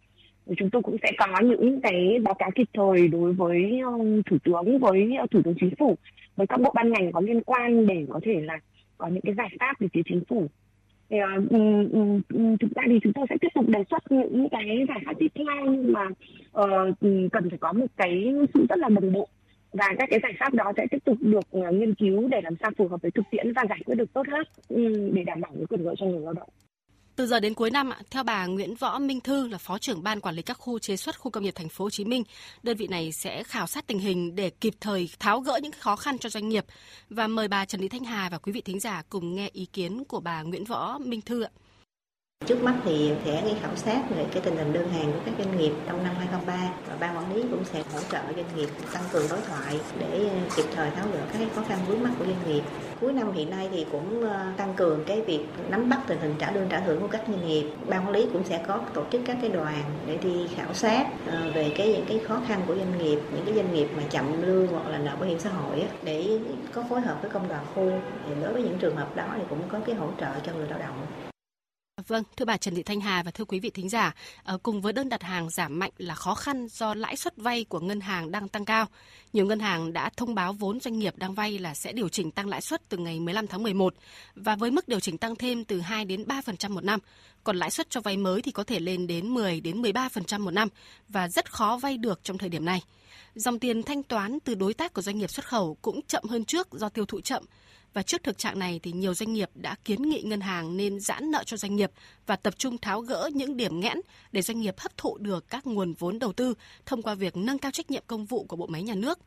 Chúng 0.57 0.69
tôi 0.69 0.81
cũng 0.81 0.97
sẽ 1.03 1.11
có 1.17 1.39
những 1.41 1.81
cái 1.81 2.19
báo 2.23 2.33
cáo 2.33 2.51
kịp 2.55 2.67
thời 2.73 3.07
đối 3.07 3.33
với 3.33 3.79
ờ, 3.85 3.91
thủ 4.25 4.37
tướng 4.43 4.79
với 4.79 5.09
thủ 5.31 5.41
tướng 5.45 5.55
chính 5.59 5.75
phủ 5.79 5.97
với 6.35 6.47
các 6.47 6.61
bộ 6.61 6.71
ban 6.75 6.91
ngành 6.91 7.11
có 7.11 7.21
liên 7.21 7.41
quan 7.41 7.87
để 7.87 8.05
có 8.09 8.19
thể 8.23 8.41
là 8.41 8.59
có 8.97 9.07
những 9.07 9.21
cái 9.21 9.33
giải 9.37 9.49
pháp 9.59 9.73
từ 9.79 9.87
phía 9.93 10.01
chính 10.05 10.21
phủ. 10.29 10.47
Thì, 11.09 11.17
uh, 11.17 12.59
thực 12.59 12.75
ra 12.75 12.83
thì 12.85 12.99
chúng 13.03 13.13
tôi 13.13 13.25
sẽ 13.29 13.35
tiếp 13.41 13.47
tục 13.55 13.69
đề 13.69 13.83
xuất 13.89 14.11
những 14.11 14.47
cái 14.51 14.85
giải 14.87 14.99
pháp 15.05 15.13
tiếp 15.19 15.27
theo 15.35 15.65
nhưng 15.65 15.93
mà 15.93 16.05
uh, 16.61 16.99
cần 17.31 17.49
phải 17.49 17.57
có 17.59 17.73
một 17.73 17.85
cái 17.97 18.33
sự 18.53 18.65
rất 18.69 18.79
là 18.79 18.89
đồng 18.89 19.11
bộ 19.11 19.27
và 19.73 19.87
các 19.97 20.07
cái 20.09 20.19
giải 20.23 20.33
pháp 20.39 20.53
đó 20.53 20.71
sẽ 20.77 20.83
tiếp 20.91 20.97
tục 21.05 21.17
được 21.19 21.51
ờ, 21.51 21.71
nghiên 21.71 21.95
cứu 21.95 22.27
để 22.27 22.41
làm 22.43 22.53
sao 22.61 22.71
phù 22.77 22.87
hợp 22.87 23.01
với 23.01 23.11
thực 23.11 23.23
tiễn 23.31 23.53
và 23.55 23.63
giải 23.69 23.79
quyết 23.85 23.95
được 23.95 24.13
tốt 24.13 24.23
hơn 24.31 24.43
ừ, 24.69 25.09
để 25.13 25.23
đảm 25.23 25.41
bảo 25.41 25.51
quyền 25.69 25.81
lợi 25.81 25.95
cho 25.99 26.05
người 26.05 26.21
lao 26.21 26.33
động. 26.33 26.49
Từ 27.15 27.27
giờ 27.27 27.39
đến 27.39 27.53
cuối 27.53 27.71
năm, 27.71 27.91
theo 28.11 28.23
bà 28.23 28.45
Nguyễn 28.45 28.75
Võ 28.75 28.99
Minh 28.99 29.19
Thư 29.21 29.47
là 29.47 29.57
Phó 29.57 29.77
trưởng 29.77 30.03
ban 30.03 30.19
quản 30.19 30.35
lý 30.35 30.41
các 30.41 30.53
khu 30.53 30.79
chế 30.79 30.95
xuất 30.95 31.19
khu 31.19 31.31
công 31.31 31.43
nghiệp 31.43 31.53
thành 31.55 31.69
phố 31.69 31.85
Hồ 31.85 31.89
Chí 31.89 32.05
Minh, 32.05 32.23
đơn 32.63 32.77
vị 32.77 32.87
này 32.87 33.11
sẽ 33.11 33.43
khảo 33.43 33.67
sát 33.67 33.87
tình 33.87 33.99
hình 33.99 34.35
để 34.35 34.49
kịp 34.49 34.73
thời 34.81 35.09
tháo 35.19 35.39
gỡ 35.39 35.59
những 35.63 35.71
khó 35.71 35.95
khăn 35.95 36.17
cho 36.17 36.29
doanh 36.29 36.49
nghiệp 36.49 36.65
và 37.09 37.27
mời 37.27 37.47
bà 37.47 37.65
Trần 37.65 37.81
Thị 37.81 37.87
Thanh 37.87 38.03
Hà 38.03 38.29
và 38.31 38.37
quý 38.37 38.51
vị 38.51 38.61
thính 38.61 38.79
giả 38.79 39.03
cùng 39.09 39.35
nghe 39.35 39.49
ý 39.53 39.65
kiến 39.65 40.03
của 40.03 40.19
bà 40.19 40.41
Nguyễn 40.41 40.63
Võ 40.63 40.97
Minh 40.97 41.21
Thư 41.21 41.41
ạ. 41.41 41.49
Trước 42.49 42.63
mắt 42.63 42.75
thì 42.85 43.11
sẽ 43.25 43.41
đi 43.45 43.51
khảo 43.61 43.75
sát 43.75 44.01
về 44.09 44.25
cái 44.31 44.41
tình 44.45 44.57
hình 44.57 44.73
đơn 44.73 44.89
hàng 44.89 45.11
của 45.11 45.19
các 45.25 45.33
doanh 45.37 45.57
nghiệp 45.57 45.71
trong 45.87 46.03
năm 46.03 46.15
2023 46.15 46.73
và 46.87 46.95
ban 46.99 47.17
quản 47.17 47.35
lý 47.35 47.41
cũng 47.51 47.65
sẽ 47.65 47.83
hỗ 47.93 47.99
trợ 48.11 48.19
doanh 48.35 48.55
nghiệp 48.55 48.69
tăng 48.93 49.03
cường 49.11 49.25
đối 49.29 49.39
thoại 49.41 49.79
để 49.99 50.29
ờ, 50.29 50.37
kịp 50.55 50.65
thời 50.75 50.91
tháo 50.91 51.05
gỡ 51.13 51.19
các 51.33 51.41
khó 51.55 51.63
khăn 51.67 51.79
vướng 51.87 52.03
mắt 52.03 52.09
của 52.19 52.25
doanh 52.25 52.47
nghiệp. 52.47 52.61
Cuối 53.01 53.13
năm 53.13 53.31
hiện 53.31 53.49
nay 53.49 53.69
thì 53.71 53.85
cũng 53.91 54.23
ờ, 54.29 54.45
tăng 54.57 54.73
cường 54.73 55.03
cái 55.05 55.21
việc 55.21 55.45
nắm 55.69 55.89
bắt 55.89 55.99
tình 56.07 56.19
hình 56.21 56.35
trả 56.39 56.51
lương 56.51 56.69
trả 56.69 56.79
thưởng 56.79 57.01
của 57.01 57.07
các 57.07 57.21
doanh 57.27 57.47
nghiệp. 57.47 57.71
Ban 57.87 58.05
quản 58.05 58.11
lý 58.11 58.27
cũng 58.33 58.43
sẽ 58.43 58.63
có 58.67 58.79
tổ 58.93 59.03
chức 59.11 59.21
các 59.25 59.37
cái 59.41 59.49
đoàn 59.49 59.83
để 60.07 60.17
đi 60.17 60.47
khảo 60.55 60.73
sát 60.73 61.07
ờ, 61.27 61.51
về 61.55 61.71
cái 61.77 61.93
những 61.93 62.05
cái 62.07 62.19
khó 62.19 62.41
khăn 62.47 62.61
của 62.67 62.75
doanh 62.75 62.97
nghiệp, 62.97 63.19
những 63.35 63.45
cái 63.45 63.55
doanh 63.55 63.73
nghiệp 63.73 63.87
mà 63.97 64.03
chậm 64.09 64.41
lương 64.41 64.67
hoặc 64.67 64.87
là 64.87 64.97
nợ 64.97 65.15
bảo 65.15 65.29
hiểm 65.29 65.39
xã 65.39 65.49
hội 65.49 65.83
để 66.03 66.39
có 66.73 66.83
phối 66.89 67.01
hợp 67.01 67.17
với 67.21 67.31
công 67.31 67.47
đoàn 67.47 67.65
khu. 67.75 67.91
Thì 68.27 68.33
đối 68.43 68.53
với 68.53 68.61
những 68.61 68.77
trường 68.79 68.95
hợp 68.95 69.15
đó 69.15 69.25
thì 69.37 69.43
cũng 69.49 69.59
có 69.69 69.79
cái 69.85 69.95
hỗ 69.95 70.07
trợ 70.19 70.31
cho 70.45 70.53
người 70.53 70.67
lao 70.67 70.79
động. 70.79 71.29
Vâng, 72.07 72.23
thưa 72.37 72.45
bà 72.45 72.57
Trần 72.57 72.75
Thị 72.75 72.83
Thanh 72.83 73.01
Hà 73.01 73.23
và 73.23 73.31
thưa 73.31 73.45
quý 73.45 73.59
vị 73.59 73.69
thính 73.69 73.89
giả, 73.89 74.15
ờ, 74.43 74.57
cùng 74.63 74.81
với 74.81 74.93
đơn 74.93 75.09
đặt 75.09 75.23
hàng 75.23 75.49
giảm 75.49 75.79
mạnh 75.79 75.91
là 75.97 76.15
khó 76.15 76.35
khăn 76.35 76.67
do 76.67 76.93
lãi 76.93 77.15
suất 77.15 77.37
vay 77.37 77.63
của 77.63 77.79
ngân 77.79 77.99
hàng 78.01 78.31
đang 78.31 78.47
tăng 78.47 78.65
cao. 78.65 78.85
Nhiều 79.33 79.45
ngân 79.45 79.59
hàng 79.59 79.93
đã 79.93 80.09
thông 80.17 80.35
báo 80.35 80.53
vốn 80.53 80.79
doanh 80.79 80.99
nghiệp 80.99 81.17
đang 81.17 81.33
vay 81.33 81.59
là 81.59 81.73
sẽ 81.73 81.91
điều 81.91 82.09
chỉnh 82.09 82.31
tăng 82.31 82.49
lãi 82.49 82.61
suất 82.61 82.89
từ 82.89 82.97
ngày 82.97 83.19
15 83.19 83.47
tháng 83.47 83.63
11 83.63 83.93
và 84.35 84.55
với 84.55 84.71
mức 84.71 84.87
điều 84.87 84.99
chỉnh 84.99 85.17
tăng 85.17 85.35
thêm 85.35 85.63
từ 85.63 85.79
2 85.79 86.05
đến 86.05 86.25
3% 86.27 86.75
một 86.75 86.83
năm. 86.83 86.99
Còn 87.43 87.57
lãi 87.57 87.71
suất 87.71 87.89
cho 87.89 88.01
vay 88.01 88.17
mới 88.17 88.41
thì 88.41 88.51
có 88.51 88.63
thể 88.63 88.79
lên 88.79 89.07
đến 89.07 89.27
10 89.27 89.61
đến 89.61 89.81
13% 89.81 90.43
một 90.43 90.51
năm 90.51 90.67
và 91.07 91.27
rất 91.27 91.51
khó 91.51 91.79
vay 91.81 91.97
được 91.97 92.19
trong 92.23 92.37
thời 92.37 92.49
điểm 92.49 92.65
này. 92.65 92.81
Dòng 93.35 93.59
tiền 93.59 93.83
thanh 93.83 94.03
toán 94.03 94.39
từ 94.39 94.55
đối 94.55 94.73
tác 94.73 94.93
của 94.93 95.01
doanh 95.01 95.17
nghiệp 95.17 95.29
xuất 95.29 95.47
khẩu 95.47 95.77
cũng 95.81 96.01
chậm 96.07 96.23
hơn 96.29 96.45
trước 96.45 96.67
do 96.71 96.89
tiêu 96.89 97.05
thụ 97.05 97.21
chậm 97.21 97.43
và 97.93 98.01
trước 98.01 98.23
thực 98.23 98.37
trạng 98.37 98.59
này 98.59 98.79
thì 98.83 98.91
nhiều 98.91 99.13
doanh 99.13 99.33
nghiệp 99.33 99.49
đã 99.55 99.75
kiến 99.85 100.01
nghị 100.01 100.21
ngân 100.21 100.41
hàng 100.41 100.77
nên 100.77 100.99
giãn 100.99 101.31
nợ 101.31 101.43
cho 101.45 101.57
doanh 101.57 101.75
nghiệp 101.75 101.91
và 102.25 102.35
tập 102.35 102.53
trung 102.57 102.77
tháo 102.77 103.01
gỡ 103.01 103.29
những 103.33 103.57
điểm 103.57 103.79
nghẽn 103.79 103.97
để 104.31 104.41
doanh 104.41 104.61
nghiệp 104.61 104.79
hấp 104.79 104.97
thụ 104.97 105.17
được 105.17 105.49
các 105.49 105.67
nguồn 105.67 105.93
vốn 105.93 106.19
đầu 106.19 106.33
tư 106.33 106.53
thông 106.85 107.01
qua 107.01 107.15
việc 107.15 107.37
nâng 107.37 107.57
cao 107.57 107.71
trách 107.71 107.91
nhiệm 107.91 108.03
công 108.07 108.25
vụ 108.25 108.43
của 108.43 108.55
bộ 108.55 108.67
máy 108.67 108.83
nhà 108.83 108.95
nước. 108.95 109.19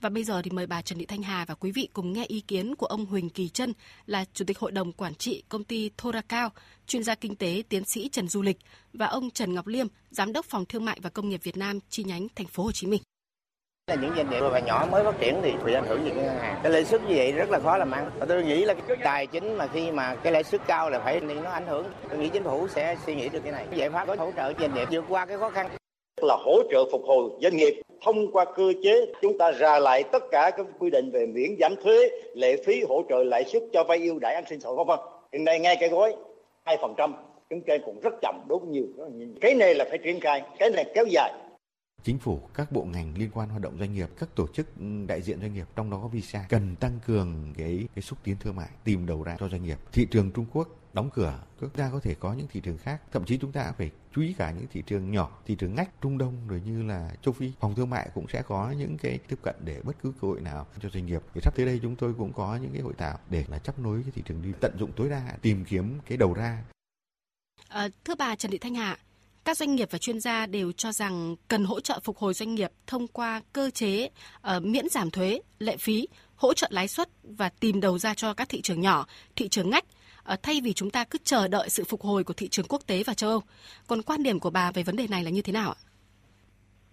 Và 0.00 0.08
bây 0.08 0.24
giờ 0.24 0.42
thì 0.42 0.50
mời 0.50 0.66
bà 0.66 0.82
Trần 0.82 0.98
Thị 0.98 1.06
Thanh 1.06 1.22
Hà 1.22 1.44
và 1.44 1.54
quý 1.54 1.72
vị 1.72 1.88
cùng 1.92 2.12
nghe 2.12 2.24
ý 2.24 2.40
kiến 2.40 2.74
của 2.74 2.86
ông 2.86 3.06
Huỳnh 3.06 3.30
Kỳ 3.30 3.48
Trân 3.48 3.72
là 4.06 4.24
Chủ 4.34 4.44
tịch 4.44 4.58
Hội 4.58 4.72
đồng 4.72 4.92
Quản 4.92 5.14
trị 5.14 5.42
công 5.48 5.64
ty 5.64 5.90
Thoracao, 5.96 6.52
chuyên 6.86 7.02
gia 7.04 7.14
kinh 7.14 7.36
tế 7.36 7.62
tiến 7.68 7.84
sĩ 7.84 8.08
Trần 8.08 8.28
Du 8.28 8.42
Lịch 8.42 8.58
và 8.92 9.06
ông 9.06 9.30
Trần 9.30 9.54
Ngọc 9.54 9.66
Liêm, 9.66 9.86
Giám 10.10 10.32
đốc 10.32 10.46
Phòng 10.46 10.64
Thương 10.64 10.84
mại 10.84 10.98
và 11.02 11.10
Công 11.10 11.28
nghiệp 11.28 11.40
Việt 11.42 11.56
Nam 11.56 11.78
chi 11.90 12.04
nhánh 12.04 12.26
thành 12.34 12.46
phố 12.46 12.62
Hồ 12.62 12.72
Chí 12.72 12.86
Minh 12.86 13.02
là 13.90 13.96
những 14.02 14.12
doanh 14.16 14.30
nghiệp 14.30 14.40
và 14.52 14.58
nhỏ 14.58 14.86
mới 14.90 15.04
phát 15.04 15.14
triển 15.20 15.34
thì 15.42 15.52
bị 15.64 15.74
ảnh 15.74 15.84
hưởng 15.86 16.04
gì 16.04 16.10
ngân 16.10 16.24
hàng? 16.24 16.60
Cái 16.62 16.72
lãi 16.72 16.84
suất 16.84 17.00
như 17.02 17.14
vậy 17.16 17.32
rất 17.32 17.50
là 17.50 17.58
khó 17.58 17.76
làm 17.76 17.90
ăn. 17.90 18.10
Và 18.18 18.26
tôi 18.26 18.44
nghĩ 18.44 18.64
là 18.64 18.74
cái 18.74 18.96
tài 19.04 19.26
chính 19.26 19.54
mà 19.54 19.66
khi 19.66 19.90
mà 19.90 20.14
cái 20.14 20.32
lãi 20.32 20.42
suất 20.42 20.60
cao 20.66 20.90
là 20.90 20.98
phải 20.98 21.20
thì 21.20 21.34
nó 21.34 21.50
ảnh 21.50 21.66
hưởng. 21.66 21.84
Tôi 22.08 22.18
nghĩ 22.18 22.28
chính 22.28 22.44
phủ 22.44 22.68
sẽ 22.68 22.96
suy 23.06 23.14
nghĩ 23.14 23.28
được 23.28 23.40
cái 23.44 23.52
này. 23.52 23.66
Giải 23.74 23.90
pháp 23.90 24.04
có 24.06 24.14
hỗ 24.18 24.30
trợ 24.36 24.52
doanh 24.60 24.74
nghiệp 24.74 24.88
vượt 24.90 25.04
qua 25.08 25.26
cái 25.26 25.38
khó 25.38 25.50
khăn. 25.50 25.68
Là 26.22 26.36
hỗ 26.44 26.62
trợ 26.70 26.84
phục 26.92 27.02
hồi 27.06 27.30
doanh 27.42 27.56
nghiệp 27.56 27.82
thông 28.04 28.32
qua 28.32 28.44
cơ 28.44 28.72
chế 28.82 29.06
chúng 29.22 29.38
ta 29.38 29.52
ra 29.52 29.78
lại 29.78 30.02
tất 30.12 30.22
cả 30.30 30.50
các 30.56 30.66
quy 30.78 30.90
định 30.90 31.10
về 31.10 31.26
miễn 31.26 31.56
giảm 31.60 31.74
thuế 31.84 32.08
lệ 32.34 32.56
phí 32.66 32.82
hỗ 32.88 33.02
trợ 33.08 33.24
lãi 33.24 33.44
suất 33.44 33.62
cho 33.72 33.84
vay 33.84 33.98
ưu 33.98 34.18
đãi 34.18 34.34
an 34.34 34.44
sinh 34.48 34.60
xã 34.60 34.68
hội 34.68 34.84
vân 34.84 34.98
hiện 35.32 35.44
nay 35.44 35.58
ngay 35.58 35.76
cái 35.80 35.88
gói 35.88 36.16
hai 36.64 36.76
phần 36.82 36.94
trăm 36.96 37.14
chúng 37.50 37.60
ta 37.60 37.74
cũng 37.86 38.00
rất 38.00 38.14
chậm 38.22 38.40
đối 38.48 38.58
với 38.58 38.68
nhiều. 38.68 38.84
Cái 39.40 39.54
này 39.54 39.74
là 39.74 39.84
phải 39.88 39.98
triển 39.98 40.20
khai 40.20 40.42
cái 40.58 40.70
này 40.70 40.84
kéo 40.94 41.04
dài 41.04 41.32
chính 42.02 42.18
phủ, 42.18 42.40
các 42.54 42.72
bộ 42.72 42.84
ngành 42.84 43.18
liên 43.18 43.30
quan 43.32 43.48
hoạt 43.48 43.62
động 43.62 43.78
doanh 43.78 43.92
nghiệp, 43.92 44.08
các 44.18 44.28
tổ 44.34 44.46
chức 44.46 44.66
ừ, 44.78 44.84
đại 45.06 45.22
diện 45.22 45.40
doanh 45.40 45.54
nghiệp 45.54 45.66
trong 45.76 45.90
đó 45.90 45.98
có 46.02 46.08
visa 46.08 46.46
cần 46.48 46.76
tăng 46.76 46.98
cường 47.06 47.54
cái 47.56 47.88
cái 47.94 48.02
xúc 48.02 48.18
tiến 48.24 48.36
thương 48.40 48.56
mại, 48.56 48.68
tìm 48.84 49.06
đầu 49.06 49.22
ra 49.22 49.36
cho 49.40 49.48
doanh 49.48 49.62
nghiệp. 49.62 49.78
Thị 49.92 50.06
trường 50.10 50.30
Trung 50.30 50.46
Quốc 50.52 50.68
đóng 50.92 51.10
cửa, 51.14 51.40
chúng 51.60 51.70
ta 51.70 51.90
có 51.92 52.00
thể 52.00 52.14
có 52.14 52.32
những 52.32 52.46
thị 52.52 52.60
trường 52.60 52.78
khác, 52.78 53.02
thậm 53.12 53.24
chí 53.24 53.38
chúng 53.38 53.52
ta 53.52 53.72
phải 53.78 53.90
chú 54.14 54.22
ý 54.22 54.32
cả 54.32 54.50
những 54.50 54.66
thị 54.72 54.82
trường 54.86 55.10
nhỏ, 55.10 55.40
thị 55.46 55.54
trường 55.54 55.74
ngách 55.74 56.00
Trung 56.00 56.18
Đông 56.18 56.48
rồi 56.48 56.62
như 56.66 56.82
là 56.82 57.14
châu 57.22 57.34
Phi. 57.34 57.52
Phòng 57.60 57.74
thương 57.74 57.90
mại 57.90 58.10
cũng 58.14 58.26
sẽ 58.28 58.42
có 58.42 58.70
những 58.70 58.98
cái 58.98 59.18
tiếp 59.28 59.38
cận 59.42 59.54
để 59.64 59.80
bất 59.84 59.96
cứ 60.02 60.12
cơ 60.20 60.28
hội 60.28 60.40
nào 60.40 60.66
cho 60.82 60.88
doanh 60.88 61.06
nghiệp. 61.06 61.22
Thì 61.34 61.40
sắp 61.40 61.56
tới 61.56 61.66
đây 61.66 61.80
chúng 61.82 61.96
tôi 61.96 62.14
cũng 62.14 62.32
có 62.32 62.56
những 62.56 62.72
cái 62.72 62.82
hội 62.82 62.94
thảo 62.98 63.18
để 63.30 63.44
là 63.48 63.58
chấp 63.58 63.78
nối 63.78 64.02
cái 64.02 64.12
thị 64.14 64.22
trường 64.24 64.42
đi 64.42 64.52
tận 64.60 64.78
dụng 64.78 64.92
tối 64.96 65.08
đa, 65.08 65.36
tìm 65.42 65.64
kiếm 65.64 65.98
cái 66.06 66.18
đầu 66.18 66.34
ra. 66.34 66.64
À, 67.68 67.88
thưa 68.04 68.14
bà 68.18 68.36
Trần 68.36 68.50
Thị 68.50 68.58
Thanh 68.58 68.74
Hạ, 68.74 68.98
các 69.44 69.56
doanh 69.56 69.74
nghiệp 69.74 69.88
và 69.90 69.98
chuyên 69.98 70.20
gia 70.20 70.46
đều 70.46 70.72
cho 70.72 70.92
rằng 70.92 71.36
cần 71.48 71.64
hỗ 71.64 71.80
trợ 71.80 72.00
phục 72.04 72.18
hồi 72.18 72.34
doanh 72.34 72.54
nghiệp 72.54 72.70
thông 72.86 73.06
qua 73.06 73.40
cơ 73.52 73.70
chế 73.70 74.08
uh, 74.56 74.62
miễn 74.62 74.88
giảm 74.88 75.10
thuế, 75.10 75.40
lệ 75.58 75.76
phí, 75.76 76.08
hỗ 76.36 76.54
trợ 76.54 76.68
lãi 76.70 76.88
suất 76.88 77.08
và 77.22 77.48
tìm 77.60 77.80
đầu 77.80 77.98
ra 77.98 78.14
cho 78.14 78.34
các 78.34 78.48
thị 78.48 78.60
trường 78.60 78.80
nhỏ, 78.80 79.06
thị 79.36 79.48
trường 79.48 79.70
ngách 79.70 79.84
uh, 80.32 80.42
thay 80.42 80.60
vì 80.60 80.72
chúng 80.72 80.90
ta 80.90 81.04
cứ 81.04 81.18
chờ 81.24 81.48
đợi 81.48 81.68
sự 81.68 81.84
phục 81.84 82.02
hồi 82.02 82.24
của 82.24 82.34
thị 82.34 82.48
trường 82.48 82.66
quốc 82.68 82.82
tế 82.86 83.02
và 83.06 83.14
châu 83.14 83.30
Âu. 83.30 83.42
Còn 83.86 84.02
quan 84.02 84.22
điểm 84.22 84.40
của 84.40 84.50
bà 84.50 84.72
về 84.72 84.82
vấn 84.82 84.96
đề 84.96 85.06
này 85.06 85.24
là 85.24 85.30
như 85.30 85.42
thế 85.42 85.52
nào 85.52 85.70
ạ? 85.70 85.78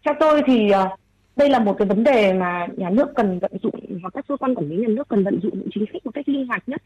Theo 0.05 0.13
tôi 0.19 0.41
thì 0.47 0.69
uh, 0.69 0.99
đây 1.35 1.49
là 1.49 1.59
một 1.59 1.75
cái 1.79 1.87
vấn 1.87 2.03
đề 2.03 2.33
mà 2.33 2.67
nhà 2.77 2.89
nước 2.89 3.07
cần 3.15 3.39
vận 3.39 3.51
dụng 3.63 3.99
và 4.03 4.09
các 4.13 4.25
cơ 4.27 4.37
quan 4.37 4.55
quản 4.55 4.69
lý 4.69 4.75
nhà 4.75 4.87
nước 4.87 5.07
cần 5.09 5.23
vận 5.23 5.39
dụng 5.43 5.59
những 5.59 5.69
chính 5.73 5.85
sách 5.93 6.05
một 6.05 6.11
cách 6.13 6.29
linh 6.29 6.47
hoạt 6.47 6.69
nhất 6.69 6.81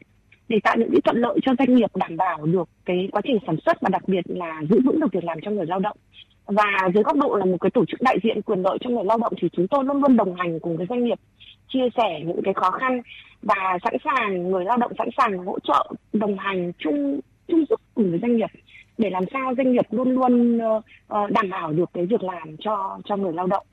để 0.52 0.58
tạo 0.64 0.76
những 0.78 0.90
cái 0.92 1.00
thuận 1.00 1.16
lợi 1.16 1.38
cho 1.42 1.52
doanh 1.58 1.74
nghiệp 1.74 1.90
đảm 1.94 2.16
bảo 2.16 2.46
được 2.46 2.68
cái 2.84 3.08
quá 3.12 3.22
trình 3.24 3.38
sản 3.46 3.56
xuất 3.66 3.80
và 3.80 3.88
đặc 3.88 4.02
biệt 4.06 4.24
là 4.26 4.60
giữ 4.70 4.80
vững 4.84 5.00
được 5.00 5.12
việc 5.12 5.24
làm 5.24 5.38
cho 5.42 5.50
người 5.50 5.66
lao 5.66 5.78
động. 5.80 5.96
Và 6.46 6.90
dưới 6.94 7.02
góc 7.02 7.16
độ 7.16 7.36
là 7.36 7.44
một 7.44 7.56
cái 7.60 7.70
tổ 7.70 7.84
chức 7.84 8.02
đại 8.02 8.16
diện 8.22 8.42
quyền 8.42 8.62
lợi 8.62 8.78
cho 8.80 8.90
người 8.90 9.04
lao 9.04 9.18
động 9.18 9.32
thì 9.40 9.48
chúng 9.52 9.68
tôi 9.68 9.84
luôn 9.84 10.02
luôn 10.02 10.16
đồng 10.16 10.34
hành 10.34 10.60
cùng 10.60 10.76
với 10.76 10.86
doanh 10.88 11.04
nghiệp, 11.04 11.18
chia 11.68 11.88
sẻ 11.96 12.20
những 12.26 12.42
cái 12.44 12.54
khó 12.54 12.70
khăn 12.70 13.02
và 13.42 13.78
sẵn 13.84 13.94
sàng, 14.04 14.50
người 14.50 14.64
lao 14.64 14.76
động 14.76 14.92
sẵn 14.98 15.08
sàng 15.16 15.38
hỗ 15.38 15.58
trợ, 15.58 15.92
đồng 16.12 16.38
hành 16.38 16.72
chung 16.78 17.20
chung 17.48 17.64
sức 17.68 17.80
cùng 17.94 18.10
với 18.10 18.18
doanh 18.22 18.36
nghiệp 18.36 18.50
để 18.98 19.10
làm 19.10 19.24
sao 19.32 19.54
doanh 19.56 19.72
nghiệp 19.72 19.86
luôn 19.90 20.10
luôn 20.10 20.58
ờ, 20.58 20.80
ờ, 21.08 21.26
đảm 21.30 21.50
bảo 21.50 21.72
được 21.72 21.90
cái 21.94 22.06
việc 22.06 22.22
làm 22.22 22.56
cho 22.58 22.98
cho 23.04 23.16
người 23.16 23.32
lao 23.32 23.46
động 23.46 23.66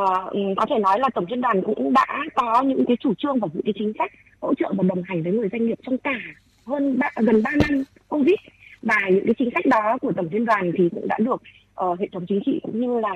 uh, 0.00 0.56
có 0.56 0.66
thể 0.70 0.78
nói 0.78 0.98
là 1.00 1.08
tổng 1.14 1.24
liên 1.28 1.40
đoàn 1.40 1.62
cũng 1.62 1.92
đã 1.92 2.24
có 2.34 2.62
những 2.62 2.84
cái 2.86 2.96
chủ 3.00 3.14
trương 3.14 3.40
và 3.40 3.48
những 3.52 3.62
cái 3.62 3.74
chính 3.78 3.92
sách 3.98 4.12
hỗ 4.40 4.54
trợ 4.54 4.72
và 4.76 4.84
đồng 4.88 5.02
hành 5.02 5.22
với 5.22 5.32
người 5.32 5.48
doanh 5.52 5.66
nghiệp 5.66 5.78
trong 5.82 5.98
cả 5.98 6.20
hơn 6.66 6.98
3, 6.98 7.10
gần 7.16 7.42
3 7.42 7.50
năm 7.68 7.84
covid. 8.08 8.34
Và 8.82 9.00
những 9.10 9.26
cái 9.26 9.34
chính 9.38 9.50
sách 9.54 9.66
đó 9.66 9.98
của 10.00 10.12
tổng 10.12 10.28
liên 10.32 10.44
đoàn 10.44 10.72
thì 10.78 10.88
cũng 10.88 11.08
đã 11.08 11.18
được 11.18 11.42
uh, 11.84 12.00
hệ 12.00 12.08
thống 12.12 12.26
chính 12.28 12.40
trị 12.46 12.60
cũng 12.62 12.80
như 12.80 13.00
là 13.00 13.14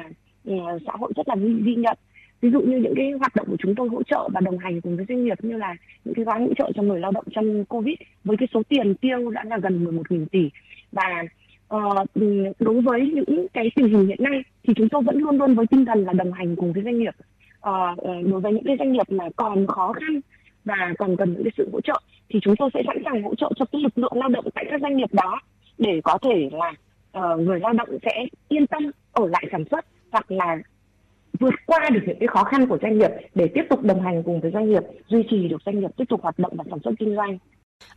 uh, 0.51 0.83
xã 0.87 0.93
hội 0.99 1.13
rất 1.17 1.29
là 1.29 1.37
ghi, 1.37 1.55
ghi 1.65 1.75
nhận. 1.75 1.99
Ví 2.41 2.51
dụ 2.51 2.61
như 2.61 2.77
những 2.77 2.95
cái 2.97 3.11
hoạt 3.11 3.37
động 3.37 3.47
của 3.51 3.57
chúng 3.59 3.75
tôi 3.75 3.89
hỗ 3.89 4.03
trợ 4.03 4.29
và 4.33 4.41
đồng 4.41 4.59
hành 4.59 4.81
cùng 4.81 4.97
với 4.97 5.07
doanh 5.09 5.25
nghiệp 5.25 5.45
như 5.45 5.57
là 5.57 5.77
những 6.05 6.15
cái 6.15 6.25
gói 6.25 6.41
hỗ 6.41 6.55
trợ 6.59 6.73
cho 6.75 6.83
người 6.83 7.01
lao 7.01 7.13
động 7.13 7.25
trong 7.31 7.65
covid 7.65 7.95
với 8.25 8.37
cái 8.37 8.49
số 8.55 8.63
tiền 8.69 8.95
tiêu 8.95 9.31
đã 9.31 9.45
là 9.45 9.59
gần 9.59 9.85
11.000 9.85 10.27
tỷ. 10.27 10.51
Và 10.93 11.25
Ờ, 11.69 12.05
ừ, 12.15 12.45
đối 12.59 12.81
với 12.81 13.13
những 13.15 13.47
cái 13.53 13.71
tình 13.77 13.89
hình 13.89 14.07
hiện 14.07 14.23
nay 14.23 14.43
thì 14.63 14.75
chúng 14.77 14.89
tôi 14.89 15.03
vẫn 15.03 15.19
luôn 15.19 15.39
luôn 15.39 15.55
với 15.55 15.67
tinh 15.67 15.85
thần 15.85 16.05
là 16.05 16.13
đồng 16.13 16.33
hành 16.33 16.57
cùng 16.57 16.73
với 16.73 16.83
doanh 16.83 16.99
nghiệp. 16.99 17.15
Uh, 17.59 18.27
đối 18.31 18.41
với 18.41 18.53
những 18.53 18.65
cái 18.65 18.77
doanh 18.79 18.93
nghiệp 18.93 19.11
mà 19.11 19.25
còn 19.37 19.67
khó 19.67 19.93
khăn 19.93 20.21
và 20.65 20.95
còn 20.99 21.17
cần 21.17 21.33
những 21.33 21.45
cái 21.45 21.53
sự 21.57 21.69
hỗ 21.73 21.81
trợ 21.81 22.01
thì 22.29 22.41
chúng 22.43 22.57
tôi 22.57 22.71
sẽ 22.75 22.83
sẵn 22.87 22.97
sàng 23.05 23.23
hỗ 23.23 23.35
trợ 23.35 23.51
cho 23.57 23.65
cái 23.73 23.81
lực 23.81 23.99
lượng 23.99 24.13
lao 24.15 24.29
động 24.29 24.45
tại 24.55 24.65
các 24.71 24.81
doanh 24.81 24.97
nghiệp 24.97 25.13
đó 25.13 25.41
để 25.79 26.01
có 26.05 26.19
thể 26.23 26.51
là 26.53 26.75
uh, 27.19 27.41
người 27.41 27.61
lao 27.61 27.73
động 27.73 27.89
sẽ 28.03 28.27
yên 28.49 28.67
tâm 28.67 28.91
ở 29.13 29.29
lại 29.29 29.45
sản 29.53 29.65
xuất 29.71 29.85
hoặc 30.11 30.31
là 30.31 30.59
vượt 31.41 31.55
qua 31.67 31.91
được 31.93 32.01
những 32.07 32.19
cái 32.21 32.27
khó 32.27 32.45
khăn 32.45 32.67
của 32.67 32.79
doanh 32.83 32.99
nghiệp 32.99 33.11
để 33.35 33.49
tiếp 33.55 33.63
tục 33.71 33.83
đồng 33.83 34.03
hành 34.03 34.23
cùng 34.23 34.41
với 34.41 34.51
doanh 34.51 34.71
nghiệp 34.71 34.83
duy 35.09 35.23
trì 35.31 35.49
được 35.49 35.63
doanh 35.67 35.81
nghiệp 35.81 35.91
tiếp 35.97 36.05
tục 36.09 36.23
hoạt 36.23 36.39
động 36.39 36.53
và 36.57 36.65
sản 36.71 36.79
xuất 36.85 36.93
kinh 36.99 37.17
doanh. 37.17 37.39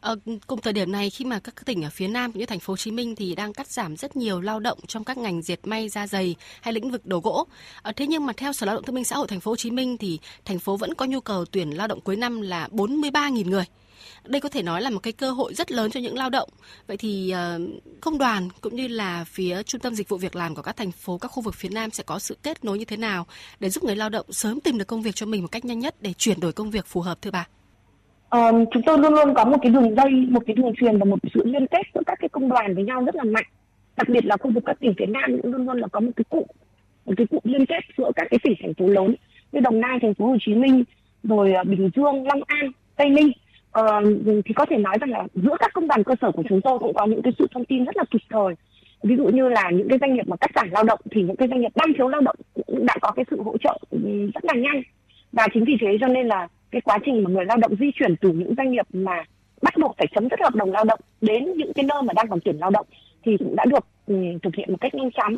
À, 0.01 0.11
cùng 0.47 0.61
thời 0.61 0.73
điểm 0.73 0.91
này 0.91 1.09
khi 1.09 1.25
mà 1.25 1.39
các 1.39 1.65
tỉnh 1.65 1.83
ở 1.83 1.89
phía 1.89 2.07
Nam 2.07 2.31
cũng 2.31 2.39
như 2.39 2.45
thành 2.45 2.59
phố 2.59 2.71
Hồ 2.71 2.77
Chí 2.77 2.91
Minh 2.91 3.15
thì 3.15 3.35
đang 3.35 3.53
cắt 3.53 3.67
giảm 3.67 3.97
rất 3.97 4.15
nhiều 4.15 4.41
lao 4.41 4.59
động 4.59 4.79
trong 4.87 5.03
các 5.03 5.17
ngành 5.17 5.41
dệt 5.41 5.67
may, 5.67 5.89
da 5.89 6.07
giày 6.07 6.35
hay 6.61 6.73
lĩnh 6.73 6.91
vực 6.91 7.05
đồ 7.05 7.19
gỗ. 7.19 7.47
À, 7.81 7.91
thế 7.95 8.07
nhưng 8.07 8.25
mà 8.25 8.33
theo 8.37 8.53
Sở 8.53 8.65
Lao 8.65 8.75
động 8.75 8.83
Thương 8.83 8.95
binh 8.95 9.03
Xã 9.03 9.15
hội 9.15 9.27
thành 9.27 9.39
phố 9.39 9.51
Hồ 9.51 9.55
Chí 9.55 9.71
Minh 9.71 9.97
thì 9.97 10.19
thành 10.45 10.59
phố 10.59 10.77
vẫn 10.77 10.93
có 10.93 11.05
nhu 11.05 11.19
cầu 11.19 11.45
tuyển 11.45 11.69
lao 11.69 11.87
động 11.87 12.01
cuối 12.01 12.15
năm 12.15 12.41
là 12.41 12.67
43.000 12.71 13.49
người. 13.49 13.65
Đây 14.25 14.41
có 14.41 14.49
thể 14.49 14.63
nói 14.63 14.81
là 14.81 14.89
một 14.89 14.99
cái 14.99 15.13
cơ 15.13 15.31
hội 15.31 15.53
rất 15.53 15.71
lớn 15.71 15.91
cho 15.91 15.99
những 15.99 16.17
lao 16.17 16.29
động. 16.29 16.49
Vậy 16.87 16.97
thì 16.97 17.29
ờ, 17.31 17.59
công 18.01 18.17
đoàn 18.17 18.49
cũng 18.61 18.75
như 18.75 18.87
là 18.87 19.23
phía 19.23 19.63
trung 19.63 19.81
tâm 19.81 19.95
dịch 19.95 20.09
vụ 20.09 20.17
việc 20.17 20.35
làm 20.35 20.55
của 20.55 20.61
các 20.61 20.77
thành 20.77 20.91
phố, 20.91 21.17
các 21.17 21.27
khu 21.27 21.41
vực 21.41 21.55
phía 21.55 21.69
Nam 21.69 21.91
sẽ 21.91 22.03
có 22.03 22.19
sự 22.19 22.37
kết 22.43 22.65
nối 22.65 22.79
như 22.79 22.85
thế 22.85 22.97
nào 22.97 23.27
để 23.59 23.69
giúp 23.69 23.83
người 23.83 23.95
lao 23.95 24.09
động 24.09 24.33
sớm 24.33 24.59
tìm 24.59 24.77
được 24.77 24.87
công 24.87 25.01
việc 25.01 25.15
cho 25.15 25.25
mình 25.25 25.41
một 25.41 25.51
cách 25.51 25.65
nhanh 25.65 25.79
nhất 25.79 25.95
để 25.99 26.13
chuyển 26.13 26.39
đổi 26.39 26.53
công 26.53 26.71
việc 26.71 26.85
phù 26.85 27.01
hợp 27.01 27.21
thưa 27.21 27.31
bà? 27.31 27.47
Um, 28.31 28.65
chúng 28.71 28.83
tôi 28.83 28.99
luôn 28.99 29.13
luôn 29.13 29.33
có 29.33 29.45
một 29.45 29.57
cái 29.61 29.71
đường 29.71 29.95
dây, 29.95 30.11
một 30.29 30.43
cái 30.47 30.55
đường 30.55 30.73
truyền 30.75 30.97
và 30.97 31.05
một 31.05 31.19
sự 31.33 31.41
liên 31.45 31.67
kết 31.67 31.81
giữa 31.93 32.01
các 32.05 32.17
cái 32.19 32.29
công 32.29 32.49
đoàn 32.49 32.75
với 32.75 32.83
nhau 32.83 33.03
rất 33.05 33.15
là 33.15 33.23
mạnh. 33.23 33.45
Đặc 33.97 34.09
biệt 34.09 34.25
là 34.25 34.37
khu 34.37 34.51
vực 34.51 34.63
các 34.65 34.79
tỉnh 34.79 34.93
phía 34.97 35.05
Nam 35.05 35.41
cũng 35.41 35.51
luôn 35.51 35.65
luôn 35.65 35.77
là 35.77 35.87
có 35.87 35.99
một 35.99 36.11
cái 36.15 36.25
cụ 36.29 36.47
một 37.05 37.13
cái 37.17 37.27
cụ 37.27 37.39
liên 37.43 37.65
kết 37.65 37.79
giữa 37.97 38.11
các 38.15 38.27
cái 38.29 38.39
tỉnh 38.43 38.53
thành 38.61 38.73
phố 38.73 38.87
lớn 38.87 39.15
như 39.51 39.59
Đồng 39.59 39.81
Nai, 39.81 39.99
thành 40.01 40.13
phố 40.13 40.25
Hồ 40.25 40.37
Chí 40.41 40.53
Minh, 40.53 40.83
rồi 41.23 41.53
ờ, 41.53 41.63
Bình 41.63 41.89
Dương, 41.95 42.27
Long 42.27 42.41
An, 42.47 42.71
Tây 42.95 43.09
Ninh. 43.09 43.31
Uh, 43.79 44.43
thì 44.45 44.53
có 44.55 44.65
thể 44.65 44.77
nói 44.77 44.97
rằng 45.01 45.09
là 45.09 45.23
giữa 45.33 45.55
các 45.59 45.71
công 45.73 45.87
đoàn 45.87 46.03
cơ 46.03 46.15
sở 46.21 46.31
của 46.31 46.43
chúng 46.49 46.61
tôi 46.61 46.79
cũng 46.79 46.93
có 46.93 47.05
những 47.05 47.21
cái 47.21 47.33
sự 47.39 47.47
thông 47.51 47.65
tin 47.65 47.85
rất 47.85 47.97
là 47.97 48.03
kịp 48.11 48.21
thời 48.29 48.55
ví 49.03 49.15
dụ 49.15 49.25
như 49.25 49.49
là 49.49 49.69
những 49.69 49.89
cái 49.89 49.97
doanh 50.01 50.13
nghiệp 50.13 50.27
mà 50.27 50.35
cắt 50.35 50.51
giảm 50.55 50.71
lao 50.71 50.83
động 50.83 50.99
thì 51.11 51.21
những 51.21 51.35
cái 51.35 51.47
doanh 51.47 51.61
nghiệp 51.61 51.71
đang 51.75 51.93
thiếu 51.97 52.07
lao 52.07 52.21
động 52.21 52.35
cũng 52.53 52.85
đã 52.85 52.95
có 53.01 53.11
cái 53.11 53.25
sự 53.29 53.41
hỗ 53.41 53.57
trợ 53.57 53.79
rất 54.33 54.45
là 54.45 54.53
nhanh 54.53 54.81
và 55.31 55.47
chính 55.53 55.63
vì 55.63 55.77
thế 55.81 55.97
cho 56.01 56.07
nên 56.07 56.27
là 56.27 56.47
cái 56.71 56.81
quá 56.81 56.97
trình 57.05 57.23
mà 57.23 57.29
người 57.29 57.45
lao 57.45 57.57
động 57.57 57.75
di 57.79 57.91
chuyển 57.95 58.15
từ 58.15 58.29
những 58.29 58.55
doanh 58.57 58.71
nghiệp 58.71 58.85
mà 58.93 59.23
bắt 59.61 59.73
buộc 59.77 59.95
phải 59.97 60.07
chấm 60.15 60.29
dứt 60.29 60.39
hợp 60.41 60.55
đồng 60.55 60.71
lao 60.71 60.83
động 60.83 60.99
đến 61.21 61.53
những 61.57 61.73
cái 61.73 61.85
nơi 61.85 62.01
mà 62.01 62.13
đang 62.13 62.27
còn 62.27 62.39
tuyển 62.45 62.57
lao 62.59 62.69
động 62.69 62.85
thì 63.23 63.37
cũng 63.37 63.55
đã 63.55 63.65
được 63.65 63.85
um, 64.07 64.39
thực 64.39 64.55
hiện 64.55 64.71
một 64.71 64.77
cách 64.81 64.95
nhanh 64.95 65.11
chóng. 65.11 65.35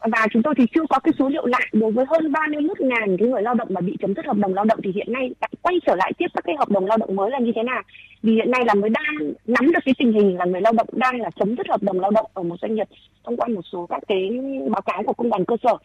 Và 0.00 0.26
chúng 0.32 0.42
tôi 0.42 0.54
thì 0.58 0.64
chưa 0.74 0.86
có 0.90 0.98
cái 0.98 1.12
số 1.18 1.28
liệu 1.28 1.46
lại. 1.46 1.66
Đối 1.72 1.92
với 1.92 2.04
hơn 2.08 2.32
31 2.32 2.80
ngàn 2.80 3.16
cái 3.16 3.28
người 3.28 3.42
lao 3.42 3.54
động 3.54 3.68
mà 3.70 3.80
bị 3.80 3.96
chấm 4.00 4.14
dứt 4.14 4.26
hợp 4.26 4.36
đồng 4.36 4.54
lao 4.54 4.64
động 4.64 4.78
thì 4.84 4.92
hiện 4.94 5.12
nay 5.12 5.30
đã 5.40 5.48
quay 5.62 5.76
trở 5.86 5.94
lại 5.94 6.12
tiếp 6.18 6.26
các 6.34 6.44
cái 6.44 6.56
hợp 6.58 6.70
đồng 6.70 6.86
lao 6.86 6.98
động 6.98 7.16
mới 7.16 7.30
là 7.30 7.38
như 7.38 7.52
thế 7.56 7.62
nào? 7.62 7.82
Vì 8.22 8.34
hiện 8.34 8.50
nay 8.50 8.62
là 8.66 8.74
mới 8.74 8.90
đang 8.90 9.32
nắm 9.46 9.72
được 9.72 9.80
cái 9.84 9.94
tình 9.98 10.12
hình 10.12 10.36
là 10.36 10.44
người 10.44 10.60
lao 10.60 10.72
động 10.72 10.88
đang 10.92 11.20
là 11.20 11.30
chấm 11.30 11.56
dứt 11.56 11.68
hợp 11.68 11.82
đồng 11.82 12.00
lao 12.00 12.10
động 12.10 12.26
ở 12.34 12.42
một 12.42 12.56
doanh 12.62 12.74
nghiệp 12.74 12.88
thông 13.24 13.36
qua 13.36 13.48
một 13.48 13.62
số 13.72 13.86
các 13.86 14.02
cái 14.08 14.30
báo 14.70 14.82
cáo 14.82 15.02
của 15.02 15.12
công 15.12 15.30
đoàn 15.30 15.44
cơ 15.44 15.56
sở 15.62 15.76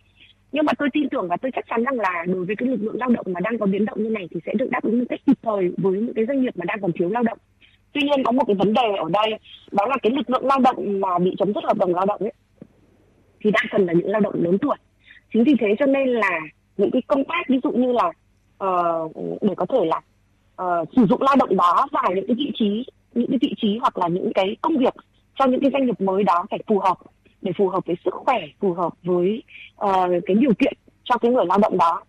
nhưng 0.51 0.65
mà 0.65 0.73
tôi 0.73 0.89
tin 0.93 1.09
tưởng 1.09 1.27
và 1.27 1.37
tôi 1.37 1.51
chắc 1.55 1.65
chắn 1.69 1.83
rằng 1.83 1.99
là 1.99 2.25
đối 2.27 2.45
với 2.45 2.55
cái 2.55 2.69
lực 2.69 2.81
lượng 2.81 2.97
lao 2.99 3.09
động 3.09 3.25
mà 3.29 3.39
đang 3.39 3.57
có 3.59 3.65
biến 3.65 3.85
động 3.85 4.03
như 4.03 4.09
này 4.09 4.27
thì 4.31 4.39
sẽ 4.45 4.53
được 4.53 4.69
đáp 4.71 4.83
ứng 4.83 4.99
một 4.99 5.05
cách 5.09 5.19
kịp 5.25 5.37
thời 5.43 5.71
với 5.77 5.93
những 5.93 6.13
cái 6.13 6.25
doanh 6.25 6.41
nghiệp 6.41 6.57
mà 6.57 6.65
đang 6.65 6.81
còn 6.81 6.91
thiếu 6.91 7.09
lao 7.09 7.23
động. 7.23 7.37
Tuy 7.93 8.01
nhiên 8.01 8.23
có 8.23 8.31
một 8.31 8.43
cái 8.47 8.55
vấn 8.55 8.73
đề 8.73 8.95
ở 8.99 9.09
đây 9.09 9.39
đó 9.71 9.85
là 9.85 9.97
cái 10.03 10.11
lực 10.11 10.29
lượng 10.29 10.45
lao 10.45 10.59
động 10.59 11.01
mà 11.01 11.19
bị 11.19 11.35
chấm 11.37 11.53
dứt 11.53 11.63
hợp 11.63 11.77
đồng 11.77 11.95
lao 11.95 12.05
động 12.05 12.21
ấy 12.21 12.33
thì 13.41 13.51
đa 13.51 13.59
phần 13.71 13.85
là 13.85 13.93
những 13.93 14.09
lao 14.09 14.21
động 14.21 14.43
lớn 14.43 14.57
tuổi. 14.57 14.75
Chính 15.33 15.43
vì 15.43 15.55
thế 15.59 15.67
cho 15.79 15.85
nên 15.85 16.09
là 16.09 16.39
những 16.77 16.91
cái 16.91 17.01
công 17.07 17.23
tác 17.23 17.49
ví 17.49 17.59
dụ 17.63 17.71
như 17.71 17.91
là 17.91 18.11
uh, 18.63 19.41
để 19.41 19.53
có 19.57 19.65
thể 19.65 19.85
là 19.85 20.01
uh, 20.63 20.89
sử 20.95 21.05
dụng 21.09 21.21
lao 21.21 21.35
động 21.35 21.57
đó 21.57 21.87
vào 21.91 22.11
những 22.15 22.27
cái 22.27 22.35
vị 22.35 22.51
trí 22.53 22.85
những 23.13 23.29
cái 23.29 23.39
vị 23.41 23.53
trí 23.57 23.77
hoặc 23.81 23.97
là 23.97 24.07
những 24.07 24.33
cái 24.33 24.55
công 24.61 24.77
việc 24.77 24.93
cho 25.35 25.45
những 25.45 25.61
cái 25.61 25.71
doanh 25.73 25.85
nghiệp 25.85 26.01
mới 26.01 26.23
đó 26.23 26.45
phải 26.49 26.59
phù 26.67 26.79
hợp 26.79 26.97
để 27.41 27.51
phù 27.58 27.69
hợp 27.69 27.86
với 27.86 27.95
sức 28.06 28.13
khỏe 28.13 28.39
phù 28.60 28.73
hợp 28.73 28.93
với 29.04 29.43
uh, 29.86 30.23
cái 30.25 30.36
điều 30.36 30.54
kiện 30.54 30.73
cho 31.04 31.17
cái 31.17 31.32
người 31.32 31.45
lao 31.45 31.58
động 31.58 31.77
đó. 31.77 32.04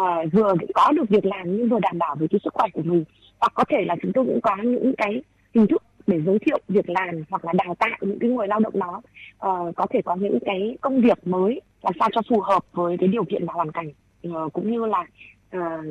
Uh, 0.00 0.32
vừa 0.32 0.54
có 0.74 0.92
được 0.92 1.08
việc 1.08 1.24
làm 1.24 1.56
nhưng 1.56 1.68
vừa 1.68 1.78
đảm 1.80 1.98
bảo 1.98 2.16
với 2.18 2.28
cái 2.28 2.40
sức 2.44 2.54
khỏe 2.54 2.66
của 2.72 2.82
mình. 2.84 3.04
Hoặc 3.40 3.52
có 3.54 3.64
thể 3.68 3.84
là 3.86 3.96
chúng 4.02 4.12
tôi 4.12 4.24
cũng 4.24 4.40
có 4.40 4.56
những 4.62 4.92
cái 4.96 5.22
hình 5.54 5.66
thức 5.66 5.82
để 6.06 6.20
giới 6.26 6.38
thiệu 6.38 6.58
việc 6.68 6.90
làm 6.90 7.22
hoặc 7.30 7.44
là 7.44 7.52
đào 7.52 7.74
tạo 7.78 7.98
những 8.00 8.18
cái 8.18 8.30
người 8.30 8.48
lao 8.48 8.60
động 8.60 8.78
đó. 8.78 9.02
Uh, 9.46 9.76
có 9.76 9.86
thể 9.90 10.02
có 10.04 10.14
những 10.14 10.38
cái 10.44 10.76
công 10.80 11.00
việc 11.00 11.26
mới 11.26 11.60
làm 11.82 11.92
sao 12.00 12.08
cho 12.12 12.20
phù 12.28 12.40
hợp 12.40 12.62
với 12.72 12.96
cái 12.96 13.08
điều 13.08 13.24
kiện 13.24 13.46
và 13.46 13.52
hoàn 13.52 13.72
cảnh 13.72 13.90
uh, 14.28 14.52
cũng 14.52 14.72
như 14.72 14.86
là 14.86 15.00
uh, 15.56 15.84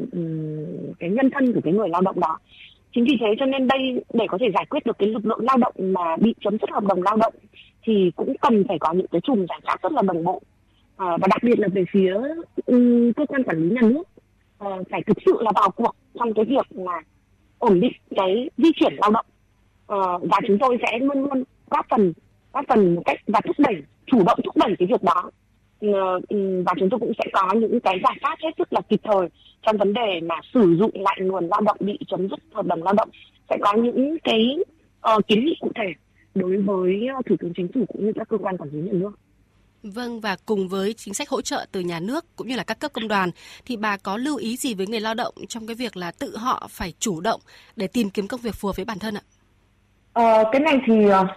cái 1.00 1.10
nhân 1.10 1.30
thân 1.34 1.54
của 1.54 1.62
cái 1.64 1.74
người 1.74 1.90
lao 1.90 2.02
động 2.02 2.20
đó. 2.20 2.40
Chính 2.96 3.04
vì 3.04 3.18
thế 3.20 3.28
cho 3.40 3.46
nên 3.46 3.68
đây 3.68 4.04
để 4.14 4.26
có 4.30 4.38
thể 4.42 4.48
giải 4.54 4.66
quyết 4.70 4.86
được 4.86 4.98
cái 5.00 5.10
lực 5.10 5.26
lượng 5.26 5.40
lao 5.42 5.58
động 5.58 5.74
mà 5.78 6.18
bị 6.18 6.36
chấm 6.42 6.58
dứt 6.62 6.70
hợp 6.72 6.84
đồng 6.84 7.04
lao 7.04 7.18
động 7.18 7.34
thì 7.88 8.12
cũng 8.16 8.34
cần 8.42 8.64
phải 8.68 8.78
có 8.80 8.94
những 8.94 9.08
cái 9.08 9.22
chùm 9.22 9.46
giải 9.50 9.60
pháp 9.64 9.82
rất 9.82 9.92
là 9.92 10.02
đồng 10.02 10.24
bộ. 10.24 10.42
À, 10.98 11.18
và 11.22 11.28
đặc 11.30 11.44
biệt 11.44 11.60
là 11.60 11.68
về 11.68 11.84
phía 11.92 12.14
um, 12.66 13.14
cơ 13.14 13.26
quan 13.26 13.44
quản 13.44 13.58
lý 13.58 13.76
nhà 13.76 13.82
nước 13.82 14.04
uh, 14.66 14.88
phải 14.92 15.04
thực 15.08 15.18
sự 15.26 15.38
là 15.40 15.52
vào 15.56 15.70
cuộc 15.70 15.96
trong 16.20 16.34
cái 16.34 16.46
việc 16.46 16.66
là 16.70 17.02
ổn 17.58 17.80
định 17.80 17.92
cái 18.16 18.50
di 18.58 18.70
chuyển 18.76 18.94
lao 18.98 19.12
động. 19.12 19.26
Uh, 19.94 20.30
và 20.32 20.40
chúng 20.48 20.58
tôi 20.60 20.78
sẽ 20.82 21.00
luôn 21.00 21.24
luôn 21.24 21.44
góp 21.70 21.86
phần 21.90 22.14
góp 22.54 22.66
phần 22.70 22.96
một 22.96 23.02
cách 23.06 23.20
và 23.28 23.42
thúc 23.46 23.56
đẩy 23.60 23.76
chủ 24.06 24.24
động 24.26 24.40
thúc 24.46 24.58
đẩy 24.58 24.76
cái 24.80 24.88
việc 24.88 25.04
đó. 25.04 25.32
Ừ, 26.30 26.64
và 26.66 26.74
chúng 26.80 26.90
tôi 26.90 27.00
cũng 27.00 27.14
sẽ 27.18 27.30
có 27.34 27.54
những 27.54 27.80
cái 27.80 28.00
giải 28.04 28.18
pháp 28.22 28.38
hết 28.44 28.50
sức 28.58 28.74
là 28.74 28.82
kịp 28.82 29.00
thời 29.04 29.28
trong 29.62 29.78
vấn 29.78 29.94
đề 29.94 30.20
mà 30.24 30.36
sử 30.54 30.76
dụng 30.80 30.92
lại 30.94 31.18
nguồn 31.22 31.48
lao 31.48 31.62
động 31.62 31.78
bị 31.80 32.00
chấm 32.08 32.30
dứt 32.30 32.40
hợp 32.52 32.66
đồng 32.66 32.84
lao 32.84 32.94
động. 32.94 33.10
Sẽ 33.50 33.58
có 33.62 33.74
những 33.74 34.18
cái 34.24 34.58
uh, 35.16 35.28
kiến 35.28 35.46
nghị 35.46 35.56
cụ 35.60 35.72
thể 35.76 35.94
đối 36.40 36.58
với 36.58 37.08
thủ 37.30 37.36
tướng 37.40 37.54
chính 37.58 37.68
phủ 37.74 37.86
cũng 37.88 38.06
như 38.06 38.12
các 38.16 38.30
cơ 38.30 38.38
quan 38.38 38.58
quản 38.58 38.70
lý 38.70 38.80
nhà 38.80 38.94
nước. 38.94 39.12
Vâng 39.84 40.20
và 40.20 40.38
cùng 40.46 40.68
với 40.68 40.94
chính 40.94 41.14
sách 41.14 41.30
hỗ 41.30 41.42
trợ 41.42 41.66
từ 41.72 41.80
nhà 41.80 42.00
nước 42.00 42.26
cũng 42.36 42.48
như 42.48 42.56
là 42.56 42.64
các 42.64 42.80
cấp 42.80 42.94
công 42.94 43.08
đoàn 43.08 43.30
thì 43.66 43.78
bà 43.78 43.98
có 43.98 44.18
lưu 44.18 44.38
ý 44.38 44.58
gì 44.58 44.74
với 44.74 44.88
người 44.88 45.00
lao 45.00 45.14
động 45.14 45.34
trong 45.50 45.68
cái 45.68 45.76
việc 45.76 45.98
là 45.98 46.12
tự 46.12 46.38
họ 46.38 46.68
phải 46.70 46.94
chủ 47.00 47.22
động 47.22 47.42
để 47.76 47.88
tìm 47.88 48.10
kiếm 48.10 48.28
công 48.28 48.42
việc 48.42 48.56
phù 48.56 48.68
hợp 48.68 48.76
với 48.76 48.86
bản 48.86 49.00
thân 49.00 49.16
ạ? 49.16 49.22
Ờ, 50.14 50.44
cái 50.52 50.62
này 50.62 50.78
thì 50.88 50.94
uh, 51.06 51.28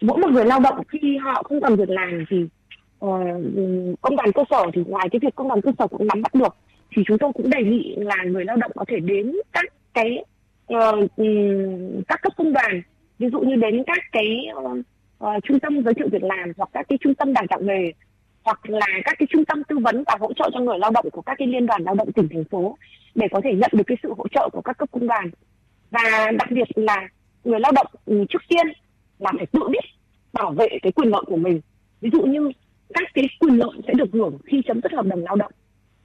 mỗi 0.00 0.18
một 0.18 0.30
người 0.30 0.44
lao 0.44 0.60
động 0.60 0.82
khi 0.88 1.16
họ 1.16 1.42
không 1.42 1.60
còn 1.60 1.76
việc 1.76 1.90
làm 1.90 2.24
thì 2.30 2.36
uh, 2.42 4.00
công 4.00 4.16
đoàn 4.16 4.32
cơ 4.34 4.44
sở 4.50 4.64
thì 4.74 4.82
ngoài 4.86 5.08
cái 5.12 5.20
việc 5.22 5.34
công 5.34 5.48
đoàn 5.48 5.60
cơ 5.60 5.72
sở 5.78 5.86
cũng 5.86 6.06
nắm 6.06 6.22
bắt 6.22 6.34
được 6.34 6.56
thì 6.96 7.02
chúng 7.06 7.18
tôi 7.18 7.32
cũng 7.34 7.50
đề 7.50 7.62
nghị 7.62 7.96
là 7.96 8.16
người 8.24 8.44
lao 8.44 8.56
động 8.56 8.70
có 8.74 8.84
thể 8.88 9.00
đến 9.00 9.32
các 9.52 9.64
cái 9.94 10.24
uh, 10.74 11.10
các 12.08 12.22
cấp 12.22 12.32
công 12.36 12.52
đoàn 12.52 12.82
ví 13.18 13.28
dụ 13.32 13.40
như 13.40 13.56
đến 13.56 13.82
các 13.86 13.98
cái 14.12 14.46
uh, 14.54 14.78
uh, 15.24 15.44
trung 15.44 15.60
tâm 15.60 15.84
giới 15.84 15.94
thiệu 15.94 16.08
việc 16.12 16.22
làm 16.22 16.52
hoặc 16.56 16.68
các 16.72 16.86
cái 16.88 16.98
trung 17.00 17.14
tâm 17.14 17.32
đào 17.32 17.44
tạo 17.48 17.60
nghề 17.62 17.92
hoặc 18.44 18.70
là 18.70 18.86
các 19.04 19.14
cái 19.18 19.26
trung 19.30 19.44
tâm 19.44 19.64
tư 19.64 19.78
vấn 19.78 20.04
và 20.06 20.16
hỗ 20.20 20.32
trợ 20.32 20.50
cho 20.54 20.60
người 20.60 20.78
lao 20.78 20.90
động 20.90 21.10
của 21.12 21.22
các 21.22 21.34
cái 21.38 21.48
liên 21.48 21.66
đoàn 21.66 21.82
lao 21.82 21.94
động 21.94 22.12
tỉnh 22.12 22.28
thành 22.28 22.44
phố 22.44 22.76
để 23.14 23.26
có 23.32 23.40
thể 23.44 23.50
nhận 23.54 23.70
được 23.72 23.84
cái 23.86 23.96
sự 24.02 24.14
hỗ 24.18 24.28
trợ 24.28 24.48
của 24.52 24.60
các 24.60 24.78
cấp 24.78 24.88
công 24.92 25.06
đoàn. 25.06 25.30
Và 25.90 26.30
đặc 26.38 26.50
biệt 26.50 26.68
là 26.74 27.08
người 27.44 27.60
lao 27.60 27.72
động 27.72 27.86
ừ, 28.06 28.24
trước 28.28 28.42
tiên 28.48 28.66
là 29.18 29.32
phải 29.36 29.46
tự 29.46 29.60
biết 29.68 29.84
bảo 30.32 30.50
vệ 30.50 30.68
cái 30.82 30.92
quyền 30.92 31.08
lợi 31.08 31.22
của 31.26 31.36
mình. 31.36 31.60
Ví 32.00 32.10
dụ 32.12 32.22
như 32.22 32.52
các 32.94 33.08
cái 33.14 33.24
quyền 33.40 33.58
lợi 33.58 33.70
sẽ 33.86 33.92
được 33.96 34.08
hưởng 34.12 34.38
khi 34.46 34.62
chấm 34.66 34.80
dứt 34.82 34.92
hợp 34.92 35.06
đồng 35.06 35.24
lao 35.24 35.36
động. 35.36 35.52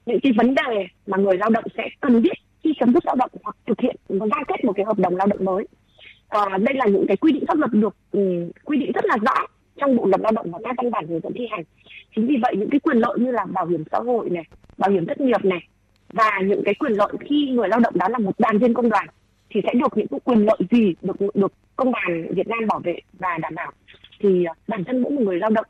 Những 0.05 0.19
cái 0.23 0.31
vấn 0.37 0.55
đề 0.55 0.87
mà 1.07 1.17
người 1.17 1.37
lao 1.37 1.49
động 1.49 1.63
sẽ 1.77 1.83
cần 2.01 2.21
biết 2.21 2.37
khi 2.63 2.73
chấm 2.79 2.93
dứt 2.93 3.05
lao 3.05 3.15
động 3.15 3.31
hoặc 3.43 3.55
thực 3.67 3.81
hiện 3.81 3.95
ừ, 4.07 4.19
giao 4.19 4.43
kết 4.47 4.65
một 4.65 4.73
cái 4.75 4.85
hợp 4.85 4.99
đồng 4.99 5.15
lao 5.15 5.27
động 5.27 5.45
mới 5.45 5.67
à, 6.33 6.57
đây 6.57 6.75
là 6.75 6.85
những 6.85 7.05
cái 7.07 7.17
quy 7.17 7.31
định 7.31 7.45
pháp 7.47 7.57
luật 7.57 7.71
được 7.71 7.95
um, 8.11 8.49
quy 8.65 8.77
định 8.77 8.91
rất 8.91 9.05
là 9.05 9.17
rõ 9.17 9.47
trong 9.77 9.95
bộ 9.95 10.05
luật 10.05 10.21
lao 10.21 10.31
động 10.31 10.51
và 10.51 10.59
các 10.63 10.75
văn 10.77 10.91
bản 10.91 11.07
hướng 11.07 11.19
dẫn 11.23 11.33
thi 11.35 11.47
hành. 11.51 11.63
Chính 12.15 12.27
vì 12.27 12.35
vậy 12.41 12.55
những 12.57 12.69
cái 12.69 12.79
quyền 12.79 12.97
lợi 12.97 13.19
như 13.19 13.31
là 13.31 13.45
bảo 13.45 13.65
hiểm 13.65 13.83
xã 13.91 13.97
hội 13.97 14.29
này 14.29 14.43
bảo 14.77 14.91
hiểm 14.91 15.05
thất 15.05 15.21
nghiệp 15.21 15.45
này 15.45 15.59
và 16.13 16.39
những 16.45 16.63
cái 16.65 16.73
quyền 16.73 16.91
lợi 16.91 17.13
khi 17.29 17.49
người 17.53 17.67
lao 17.67 17.79
động 17.79 17.97
đó 17.97 18.07
là 18.09 18.17
một 18.17 18.39
đoàn 18.39 18.57
viên 18.57 18.73
công 18.73 18.89
đoàn 18.89 19.07
thì 19.49 19.61
sẽ 19.63 19.73
được 19.73 19.97
những 19.97 20.07
cái 20.07 20.19
quyền 20.23 20.45
lợi 20.45 20.57
gì 20.71 20.93
được 21.01 21.15
được 21.33 21.53
công 21.75 21.91
đoàn 21.91 22.33
Việt 22.35 22.47
Nam 22.47 22.59
bảo 22.67 22.79
vệ 22.79 22.99
và 23.19 23.37
đảm 23.41 23.55
bảo. 23.55 23.71
Thì 24.19 24.43
ờ, 24.43 24.53
bản 24.67 24.83
thân 24.83 25.01
mỗi 25.01 25.11
một 25.11 25.21
người 25.21 25.37
lao 25.37 25.49
động 25.49 25.65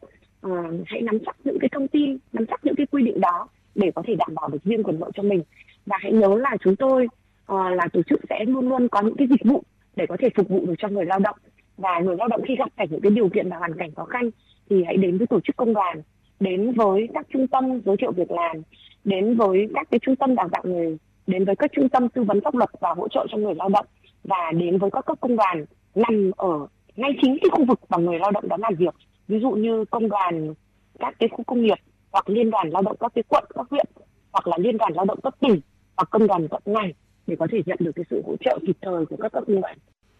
uh, 0.47 0.51
hãy 0.85 1.01
nắm 1.01 1.19
chắc 1.25 1.35
những 1.43 1.59
cái 1.59 1.69
thông 1.71 1.87
tin 1.87 2.17
nắm 2.33 2.45
chắc 2.45 2.65
những 2.65 2.75
cái 2.75 2.85
quy 2.85 3.03
định 3.03 3.21
đó 3.21 3.47
để 3.75 3.91
có 3.95 4.03
thể 4.07 4.15
đảm 4.15 4.35
bảo 4.35 4.49
được 4.49 4.63
riêng 4.63 4.83
quyền 4.83 4.99
lợi 4.99 5.11
cho 5.15 5.23
mình. 5.23 5.43
Và 5.85 5.97
hãy 6.01 6.11
nhớ 6.11 6.35
là 6.39 6.57
chúng 6.63 6.75
tôi 6.75 7.07
uh, 7.51 7.73
là 7.75 7.87
tổ 7.93 8.01
chức 8.09 8.19
sẽ 8.29 8.45
luôn 8.47 8.69
luôn 8.69 8.87
có 8.87 9.01
những 9.01 9.15
cái 9.17 9.27
dịch 9.27 9.43
vụ 9.43 9.63
để 9.95 10.05
có 10.09 10.17
thể 10.19 10.29
phục 10.35 10.49
vụ 10.49 10.65
được 10.65 10.73
cho 10.77 10.87
người 10.87 11.05
lao 11.05 11.19
động. 11.19 11.35
Và 11.77 11.99
người 11.99 12.15
lao 12.15 12.27
động 12.27 12.41
khi 12.47 12.55
gặp 12.55 12.69
phải 12.77 12.87
những 12.89 13.01
cái 13.01 13.11
điều 13.11 13.29
kiện 13.29 13.49
và 13.49 13.57
hoàn 13.57 13.77
cảnh 13.77 13.95
khó 13.95 14.05
khăn 14.05 14.29
thì 14.69 14.83
hãy 14.85 14.97
đến 14.97 15.17
với 15.17 15.27
tổ 15.27 15.39
chức 15.39 15.55
công 15.55 15.73
đoàn, 15.73 16.01
đến 16.39 16.71
với 16.71 17.07
các 17.13 17.27
trung 17.33 17.47
tâm 17.47 17.81
giới 17.85 17.97
thiệu 17.97 18.11
việc 18.11 18.31
làm, 18.31 18.61
đến 19.03 19.37
với 19.37 19.67
các 19.75 19.87
cái 19.91 19.99
trung 19.99 20.15
tâm 20.15 20.35
đào 20.35 20.49
tạo 20.51 20.63
nghề, 20.65 20.97
đến 21.27 21.45
với 21.45 21.55
các 21.55 21.71
trung 21.75 21.89
tâm 21.89 22.09
tư 22.09 22.23
vấn 22.23 22.41
pháp 22.41 22.55
luật 22.55 22.69
và 22.79 22.93
hỗ 22.93 23.07
trợ 23.07 23.25
cho 23.31 23.37
người 23.37 23.55
lao 23.55 23.69
động, 23.69 23.85
và 24.23 24.51
đến 24.55 24.77
với 24.77 24.91
các 24.91 25.05
cấp 25.05 25.17
công 25.21 25.35
đoàn 25.35 25.65
nằm 25.95 26.31
ở 26.37 26.67
ngay 26.95 27.11
chính 27.21 27.37
cái 27.41 27.49
khu 27.51 27.65
vực 27.65 27.79
mà 27.89 27.97
người 27.97 28.19
lao 28.19 28.31
động 28.31 28.47
đó 28.47 28.57
làm 28.59 28.75
việc. 28.75 28.95
Ví 29.27 29.39
dụ 29.39 29.51
như 29.51 29.85
công 29.85 30.09
đoàn 30.09 30.53
các 30.99 31.15
cái 31.19 31.29
khu 31.29 31.43
công 31.43 31.61
nghiệp, 31.61 31.77
hoặc 32.11 32.29
liên 32.29 32.49
đoàn 32.51 32.69
lao 32.69 32.81
động 32.81 32.95
các 32.99 33.11
cái 33.15 33.23
quận, 33.27 33.43
các 33.55 33.67
huyện, 33.69 33.85
hoặc 34.31 34.47
là 34.47 34.57
liên 34.57 34.77
đoàn 34.77 34.93
lao 34.95 35.05
động 35.05 35.21
cấp 35.21 35.35
tỉnh, 35.39 35.61
hoặc 35.97 36.07
công 36.11 36.27
đoàn 36.27 36.47
cấp 36.47 36.61
ngành 36.65 36.91
để 37.27 37.35
có 37.39 37.47
thể 37.51 37.57
nhận 37.65 37.77
được 37.79 37.91
cái 37.95 38.05
sự 38.09 38.21
hỗ 38.25 38.35
trợ 38.45 38.59
kịp 38.67 38.77
thời 38.81 39.05
của 39.05 39.17
các 39.21 39.31
cấp 39.31 39.43
công 39.47 39.61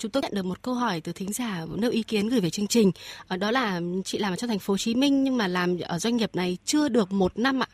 chúng 0.03 0.11
tôi 0.11 0.23
nhận 0.23 0.31
được 0.35 0.45
một 0.45 0.61
câu 0.61 0.73
hỏi 0.73 1.01
từ 1.01 1.11
thính 1.11 1.33
giả 1.33 1.65
nêu 1.75 1.91
ý 1.91 2.03
kiến 2.03 2.29
gửi 2.29 2.39
về 2.39 2.49
chương 2.49 2.67
trình. 2.67 2.91
Ờ, 3.27 3.37
đó 3.37 3.51
là 3.51 3.81
chị 4.05 4.17
làm 4.17 4.33
ở 4.33 4.35
trong 4.35 4.47
thành 4.47 4.59
phố 4.59 4.73
Hồ 4.73 4.77
Chí 4.77 4.95
Minh 4.95 5.23
nhưng 5.23 5.37
mà 5.37 5.47
làm 5.47 5.77
ở 5.79 5.99
doanh 5.99 6.17
nghiệp 6.17 6.35
này 6.35 6.57
chưa 6.65 6.89
được 6.89 7.11
một 7.11 7.39
năm 7.39 7.63
ạ. 7.63 7.67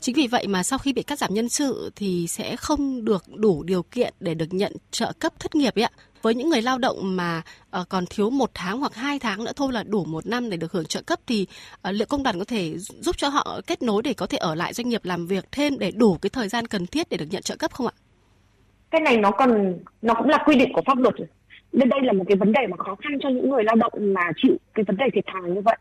Chính 0.00 0.14
vì 0.14 0.26
vậy 0.26 0.46
mà 0.46 0.62
sau 0.62 0.78
khi 0.78 0.92
bị 0.92 1.02
cắt 1.02 1.18
giảm 1.18 1.34
nhân 1.34 1.48
sự 1.48 1.90
thì 1.96 2.26
sẽ 2.26 2.56
không 2.56 3.04
được 3.04 3.24
đủ 3.34 3.62
điều 3.62 3.82
kiện 3.82 4.14
để 4.20 4.34
được 4.34 4.46
nhận 4.50 4.72
trợ 4.90 5.12
cấp 5.18 5.32
thất 5.40 5.54
nghiệp 5.54 5.74
ấy 5.74 5.82
ạ. 5.82 5.90
Với 6.22 6.34
những 6.34 6.50
người 6.50 6.62
lao 6.62 6.78
động 6.78 7.16
mà 7.16 7.42
ờ, 7.70 7.84
còn 7.88 8.04
thiếu 8.06 8.30
một 8.30 8.50
tháng 8.54 8.80
hoặc 8.80 8.94
hai 8.94 9.18
tháng 9.18 9.44
nữa 9.44 9.52
thôi 9.56 9.72
là 9.72 9.82
đủ 9.82 10.04
một 10.04 10.26
năm 10.26 10.50
để 10.50 10.56
được 10.56 10.72
hưởng 10.72 10.86
trợ 10.86 11.02
cấp 11.02 11.20
thì 11.26 11.46
ờ, 11.82 11.92
liệu 11.92 12.06
công 12.06 12.22
đoàn 12.22 12.38
có 12.38 12.44
thể 12.44 12.78
giúp 12.78 13.16
cho 13.18 13.28
họ 13.28 13.60
kết 13.66 13.82
nối 13.82 14.02
để 14.02 14.14
có 14.14 14.26
thể 14.26 14.38
ở 14.38 14.54
lại 14.54 14.72
doanh 14.72 14.88
nghiệp 14.88 15.04
làm 15.04 15.26
việc 15.26 15.44
thêm 15.52 15.78
để 15.78 15.90
đủ 15.90 16.18
cái 16.22 16.30
thời 16.30 16.48
gian 16.48 16.66
cần 16.66 16.86
thiết 16.86 17.08
để 17.08 17.16
được 17.16 17.26
nhận 17.30 17.42
trợ 17.42 17.56
cấp 17.56 17.72
không 17.72 17.86
ạ? 17.86 17.92
Cái 18.94 19.00
này 19.00 19.16
nó 19.16 19.30
còn 19.30 19.74
nó 20.02 20.14
cũng 20.14 20.28
là 20.28 20.38
quy 20.46 20.56
định 20.56 20.72
của 20.72 20.82
pháp 20.86 20.98
luật 20.98 21.14
nên 21.72 21.88
đây 21.88 22.00
là 22.02 22.12
một 22.12 22.24
cái 22.28 22.36
vấn 22.36 22.52
đề 22.52 22.66
mà 22.66 22.76
khó 22.76 22.94
khăn 22.94 23.18
cho 23.20 23.28
những 23.28 23.50
người 23.50 23.64
lao 23.64 23.76
động 23.76 23.92
mà 23.96 24.20
chịu 24.36 24.56
cái 24.74 24.84
vấn 24.84 24.96
đề 24.96 25.04
thiệt 25.12 25.24
thòi 25.26 25.50
như 25.50 25.60
vậy. 25.60 25.76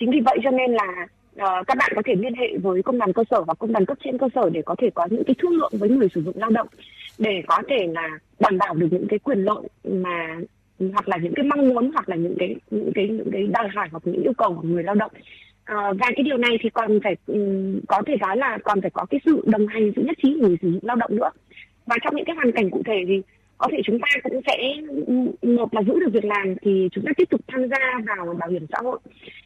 Chính 0.00 0.10
vì 0.10 0.20
vậy 0.24 0.38
cho 0.44 0.50
nên 0.50 0.72
là 0.72 1.06
uh, 1.34 1.66
các 1.66 1.76
bạn 1.78 1.92
có 1.96 2.02
thể 2.04 2.14
liên 2.14 2.34
hệ 2.34 2.56
với 2.62 2.82
công 2.82 2.98
đoàn 2.98 3.12
cơ 3.12 3.24
sở 3.30 3.42
và 3.42 3.54
công 3.54 3.72
đoàn 3.72 3.86
cấp 3.86 3.98
trên 4.04 4.18
cơ 4.18 4.28
sở 4.34 4.50
để 4.50 4.62
có 4.62 4.74
thể 4.78 4.90
có 4.94 5.06
những 5.10 5.24
cái 5.24 5.34
thương 5.38 5.56
lượng 5.56 5.72
với 5.72 5.88
người 5.88 6.08
sử 6.14 6.22
dụng 6.22 6.34
lao 6.38 6.50
động 6.50 6.68
để 7.18 7.42
có 7.46 7.62
thể 7.68 7.86
là 7.94 8.08
đảm 8.40 8.58
bảo 8.58 8.74
được 8.74 8.88
những 8.90 9.06
cái 9.08 9.18
quyền 9.18 9.38
lợi 9.38 9.62
mà 9.84 10.36
hoặc 10.78 11.08
là 11.08 11.16
những 11.16 11.34
cái 11.34 11.46
mong 11.46 11.68
muốn 11.68 11.90
hoặc 11.92 12.08
là 12.08 12.16
những 12.16 12.36
cái 12.38 12.56
những 12.70 12.92
cái 12.94 13.08
những 13.08 13.30
cái 13.32 13.42
đòi 13.42 13.68
hỏi 13.74 13.88
hoặc 13.90 14.02
những 14.04 14.22
yêu 14.22 14.32
cầu 14.38 14.58
của 14.62 14.68
người 14.68 14.82
lao 14.82 14.94
động. 14.94 15.10
À, 15.64 15.76
và 15.76 16.06
cái 16.16 16.22
điều 16.24 16.36
này 16.36 16.58
thì 16.62 16.70
còn 16.70 17.00
phải 17.04 17.16
um, 17.26 17.80
có 17.88 18.02
thể 18.06 18.16
nói 18.20 18.36
là 18.36 18.58
còn 18.64 18.80
phải 18.80 18.90
có 18.90 19.06
cái 19.10 19.20
sự 19.24 19.42
đồng 19.46 19.66
hành 19.66 19.92
sự 19.96 20.02
nhất 20.02 20.16
trí 20.22 20.38
của 20.40 20.48
người 20.48 20.56
sử 20.62 20.70
dụng 20.72 20.80
lao 20.82 20.96
động 20.96 21.16
nữa 21.16 21.30
và 21.86 21.96
trong 22.04 22.16
những 22.16 22.24
cái 22.24 22.36
hoàn 22.36 22.52
cảnh 22.52 22.70
cụ 22.70 22.82
thể 22.86 23.04
thì 23.08 23.22
có 23.58 23.68
thể 23.72 23.78
chúng 23.84 23.98
ta 23.98 24.08
cũng 24.22 24.40
sẽ, 24.46 24.56
một 25.42 25.74
là 25.74 25.82
giữ 25.82 26.00
được 26.00 26.12
việc 26.12 26.24
làm 26.24 26.54
thì 26.62 26.88
chúng 26.92 27.04
ta 27.04 27.12
tiếp 27.16 27.24
tục 27.30 27.40
tham 27.48 27.68
gia 27.68 27.78
vào 28.06 28.34
bảo 28.34 28.48
hiểm 28.48 28.66
xã 28.72 28.78
hội. 28.82 28.98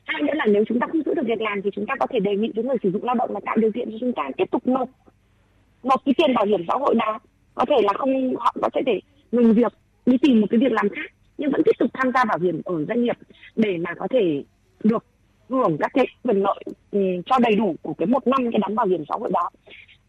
Hai 0.05 0.23
nữa 0.23 0.35
là 0.35 0.47
nếu 0.47 0.65
chúng 0.69 0.81
ta 0.81 0.87
không 0.87 1.03
giữ 1.07 1.15
được 1.15 1.27
việc 1.27 1.41
làm 1.41 1.63
thì 1.63 1.71
chúng 1.75 1.87
ta 1.87 1.95
có 2.01 2.07
thể 2.11 2.21
đề 2.21 2.37
nghị 2.37 2.53
với 2.55 2.65
người 2.65 2.77
sử 2.83 2.91
dụng 2.91 3.05
lao 3.05 3.15
động 3.15 3.31
là 3.33 3.41
tạo 3.47 3.57
điều 3.57 3.73
kiện 3.73 3.91
cho 3.91 3.97
chúng 4.01 4.13
ta 4.13 4.31
tiếp 4.37 4.45
tục 4.51 4.67
nộp 4.67 4.89
nộp 5.83 6.01
cái 6.05 6.15
tiền 6.19 6.35
bảo 6.35 6.47
hiểm 6.47 6.61
xã 6.69 6.75
hội 6.75 6.95
đó. 6.95 7.19
Có 7.55 7.65
thể 7.69 7.77
là 7.83 7.93
không, 7.93 8.35
họ 8.37 8.55
có 8.63 8.69
thể 8.75 8.81
để 8.87 9.01
ngừng 9.33 9.55
việc, 9.55 9.73
đi 10.07 10.19
tìm 10.19 10.41
một 10.41 10.47
cái 10.51 10.61
việc 10.61 10.73
làm 10.73 10.89
khác, 10.89 11.13
nhưng 11.39 11.51
vẫn 11.51 11.63
tiếp 11.65 11.73
tục 11.79 11.91
tham 11.95 12.13
gia 12.15 12.25
bảo 12.25 12.39
hiểm 12.39 12.61
ở 12.65 12.85
doanh 12.89 13.03
nghiệp 13.03 13.17
để 13.57 13.77
mà 13.79 13.95
có 13.95 14.09
thể 14.11 14.43
được 14.85 15.05
hưởng 15.49 15.77
các 15.81 15.91
cái 15.95 16.07
quyền 16.23 16.43
lợi 16.43 16.65
ừ, 16.91 17.01
cho 17.27 17.39
đầy 17.39 17.55
đủ 17.55 17.77
của 17.83 17.95
cái 17.95 18.07
một 18.07 18.27
năm 18.27 18.51
cái 18.53 18.59
đóng 18.59 18.75
bảo 18.75 18.87
hiểm 18.87 19.05
xã 19.09 19.15
hội 19.21 19.31
đó 19.33 19.51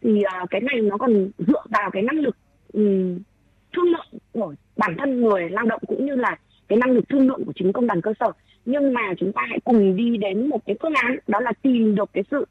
thì 0.02 0.10
uh, 0.42 0.50
cái 0.50 0.60
này 0.60 0.80
nó 0.80 0.96
còn 0.96 1.30
dựa 1.38 1.62
vào 1.70 1.90
cái 1.90 2.02
năng 2.02 2.18
lực 2.18 2.36
um, 2.72 3.18
thương 3.76 3.84
lượng 3.84 4.20
của 4.32 4.54
bản 4.76 4.94
thân 4.98 5.20
người 5.20 5.50
lao 5.50 5.64
động 5.66 5.80
cũng 5.86 6.06
như 6.06 6.14
là 6.14 6.38
cái 6.68 6.78
năng 6.78 6.90
lực 6.90 7.08
thương 7.08 7.28
lượng 7.28 7.44
của 7.44 7.52
chính 7.56 7.72
công 7.72 7.86
đoàn 7.86 8.00
cơ 8.00 8.12
sở 8.20 8.32
nhưng 8.64 8.92
mà 8.92 9.14
chúng 9.18 9.32
ta 9.32 9.42
hãy 9.48 9.58
cùng 9.64 9.96
đi 9.96 10.16
đến 10.16 10.46
một 10.46 10.66
cái 10.66 10.76
phương 10.82 10.94
án 10.94 11.16
đó 11.26 11.40
là 11.40 11.52
tìm 11.62 11.94
được 11.94 12.10
cái 12.12 12.24
sự 12.30 12.44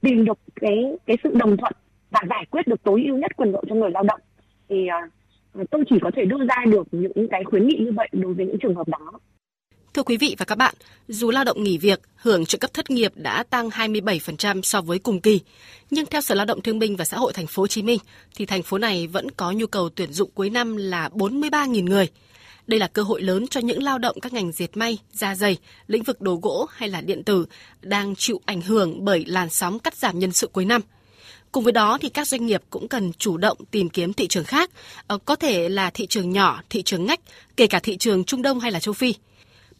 tìm 0.00 0.24
được 0.24 0.38
cái 0.60 0.96
cái 1.06 1.16
sự 1.24 1.30
đồng 1.34 1.56
thuận 1.56 1.72
và 2.10 2.20
giải 2.30 2.46
quyết 2.50 2.66
được 2.66 2.82
tối 2.82 3.04
ưu 3.06 3.16
nhất 3.16 3.36
quyền 3.36 3.52
lợi 3.52 3.62
cho 3.68 3.74
người 3.74 3.90
lao 3.90 4.02
động 4.02 4.20
thì 4.68 4.88
uh, 5.60 5.70
tôi 5.70 5.84
chỉ 5.90 5.98
có 6.02 6.10
thể 6.16 6.24
đưa 6.24 6.46
ra 6.48 6.64
được 6.72 6.86
những 6.92 7.28
cái 7.30 7.44
khuyến 7.44 7.66
nghị 7.66 7.76
như 7.76 7.92
vậy 7.92 8.08
đối 8.12 8.34
với 8.34 8.46
những 8.46 8.58
trường 8.58 8.74
hợp 8.74 8.88
đó. 8.88 9.12
Thưa 9.96 10.02
quý 10.02 10.16
vị 10.16 10.36
và 10.38 10.44
các 10.44 10.58
bạn, 10.58 10.74
dù 11.08 11.30
lao 11.30 11.44
động 11.44 11.62
nghỉ 11.62 11.78
việc, 11.78 12.00
hưởng 12.16 12.46
trợ 12.46 12.58
cấp 12.58 12.74
thất 12.74 12.90
nghiệp 12.90 13.12
đã 13.14 13.42
tăng 13.42 13.68
27% 13.68 14.62
so 14.62 14.80
với 14.80 14.98
cùng 14.98 15.20
kỳ, 15.20 15.40
nhưng 15.90 16.06
theo 16.06 16.20
Sở 16.20 16.34
Lao 16.34 16.46
động 16.46 16.62
Thương 16.62 16.78
binh 16.78 16.96
và 16.96 17.04
Xã 17.04 17.16
hội 17.16 17.32
thành 17.32 17.46
phố 17.46 17.62
Hồ 17.62 17.66
Chí 17.66 17.82
Minh 17.82 17.98
thì 18.34 18.46
thành 18.46 18.62
phố 18.62 18.78
này 18.78 19.06
vẫn 19.06 19.30
có 19.30 19.52
nhu 19.52 19.66
cầu 19.66 19.88
tuyển 19.88 20.12
dụng 20.12 20.30
cuối 20.34 20.50
năm 20.50 20.76
là 20.76 21.08
43.000 21.08 21.84
người. 21.84 22.08
Đây 22.66 22.80
là 22.80 22.86
cơ 22.86 23.02
hội 23.02 23.22
lớn 23.22 23.46
cho 23.50 23.60
những 23.60 23.82
lao 23.82 23.98
động 23.98 24.20
các 24.20 24.32
ngành 24.32 24.52
dệt 24.52 24.76
may, 24.76 24.98
da 25.12 25.34
dày, 25.34 25.56
lĩnh 25.86 26.02
vực 26.02 26.20
đồ 26.20 26.38
gỗ 26.42 26.66
hay 26.70 26.88
là 26.88 27.00
điện 27.00 27.24
tử 27.24 27.46
đang 27.82 28.14
chịu 28.16 28.40
ảnh 28.44 28.60
hưởng 28.60 29.04
bởi 29.04 29.24
làn 29.24 29.50
sóng 29.50 29.78
cắt 29.78 29.96
giảm 29.96 30.18
nhân 30.18 30.32
sự 30.32 30.46
cuối 30.46 30.64
năm. 30.64 30.80
Cùng 31.52 31.64
với 31.64 31.72
đó 31.72 31.98
thì 32.00 32.08
các 32.08 32.28
doanh 32.28 32.46
nghiệp 32.46 32.62
cũng 32.70 32.88
cần 32.88 33.12
chủ 33.12 33.36
động 33.36 33.58
tìm 33.70 33.88
kiếm 33.88 34.12
thị 34.12 34.26
trường 34.26 34.44
khác, 34.44 34.70
ờ, 35.06 35.18
có 35.18 35.36
thể 35.36 35.68
là 35.68 35.90
thị 35.90 36.06
trường 36.06 36.30
nhỏ, 36.30 36.62
thị 36.70 36.82
trường 36.82 37.06
ngách, 37.06 37.20
kể 37.56 37.66
cả 37.66 37.78
thị 37.78 37.96
trường 37.96 38.24
Trung 38.24 38.42
Đông 38.42 38.60
hay 38.60 38.72
là 38.72 38.80
châu 38.80 38.94
Phi. 38.94 39.14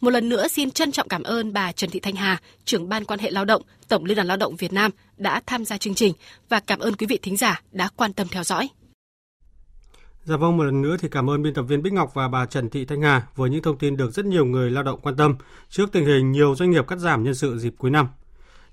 Một 0.00 0.11
lần 0.11 0.28
nữa 0.28 0.48
xin 0.48 0.70
trân 0.70 0.92
trọng 0.92 1.09
cảm 1.09 1.22
ơn 1.22 1.52
bà 1.52 1.72
Trần 1.72 1.90
Thị 1.90 2.00
Thanh 2.00 2.14
Hà, 2.14 2.40
trưởng 2.64 2.88
ban 2.88 3.04
quan 3.04 3.18
hệ 3.18 3.30
lao 3.30 3.44
động, 3.44 3.62
Tổng 3.88 4.04
Liên 4.04 4.16
đoàn 4.16 4.28
Lao 4.28 4.37
động 4.37 4.56
Việt 4.56 4.72
Nam 4.72 4.90
đã 5.16 5.40
tham 5.46 5.64
gia 5.64 5.78
chương 5.78 5.94
trình 5.94 6.12
và 6.48 6.61
cảm 6.61 6.78
ơn 6.78 6.94
quý 6.94 7.06
vị 7.06 7.18
thính 7.22 7.37
giả 7.37 7.62
đã 7.72 7.88
quan 7.96 8.12
tâm 8.12 8.28
theo 8.28 8.44
dõi. 8.44 8.68
Dạ 10.24 10.37
vâng, 10.37 10.56
một 10.56 10.64
lần 10.64 10.82
nữa 10.82 10.96
thì 11.00 11.09
cảm 11.09 11.30
ơn 11.30 11.42
biên 11.42 11.54
tập 11.54 11.62
viên 11.62 11.82
Bích 11.82 11.92
Ngọc 11.92 12.14
và 12.14 12.28
bà 12.28 12.46
Trần 12.46 12.70
Thị 12.70 12.85
Thanh 12.85 13.02
Hà 13.02 13.26
với 13.37 13.50
những 13.50 13.62
thông 13.62 13.78
tin 13.78 13.96
được 13.96 14.11
rất 14.11 14.24
nhiều 14.24 14.44
người 14.44 14.70
lao 14.70 14.82
động 14.82 15.00
quan 15.02 15.16
tâm 15.16 15.37
trước 15.68 15.92
tình 15.92 16.06
hình 16.06 16.32
nhiều 16.32 16.54
doanh 16.54 16.70
nghiệp 16.70 16.87
cắt 16.88 16.98
giảm 16.98 17.24
nhân 17.24 17.35
sự 17.35 17.59
dịp 17.59 17.74
cuối 17.78 17.90
năm. 17.90 18.09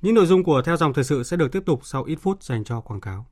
Những 0.02 0.14
nội 0.14 0.26
dung 0.26 0.44
của 0.44 0.62
Theo 0.62 0.78
dòng 0.78 0.94
thời 0.94 1.04
sự 1.04 1.24
sẽ 1.24 1.38
được 1.38 1.52
tiếp 1.52 1.64
tục 1.66 1.82
sau 1.84 2.04
ít 2.04 2.16
phút 2.22 2.44
dành 2.44 2.64
cho 2.64 2.80
quảng 2.82 3.02
cáo. 3.02 3.26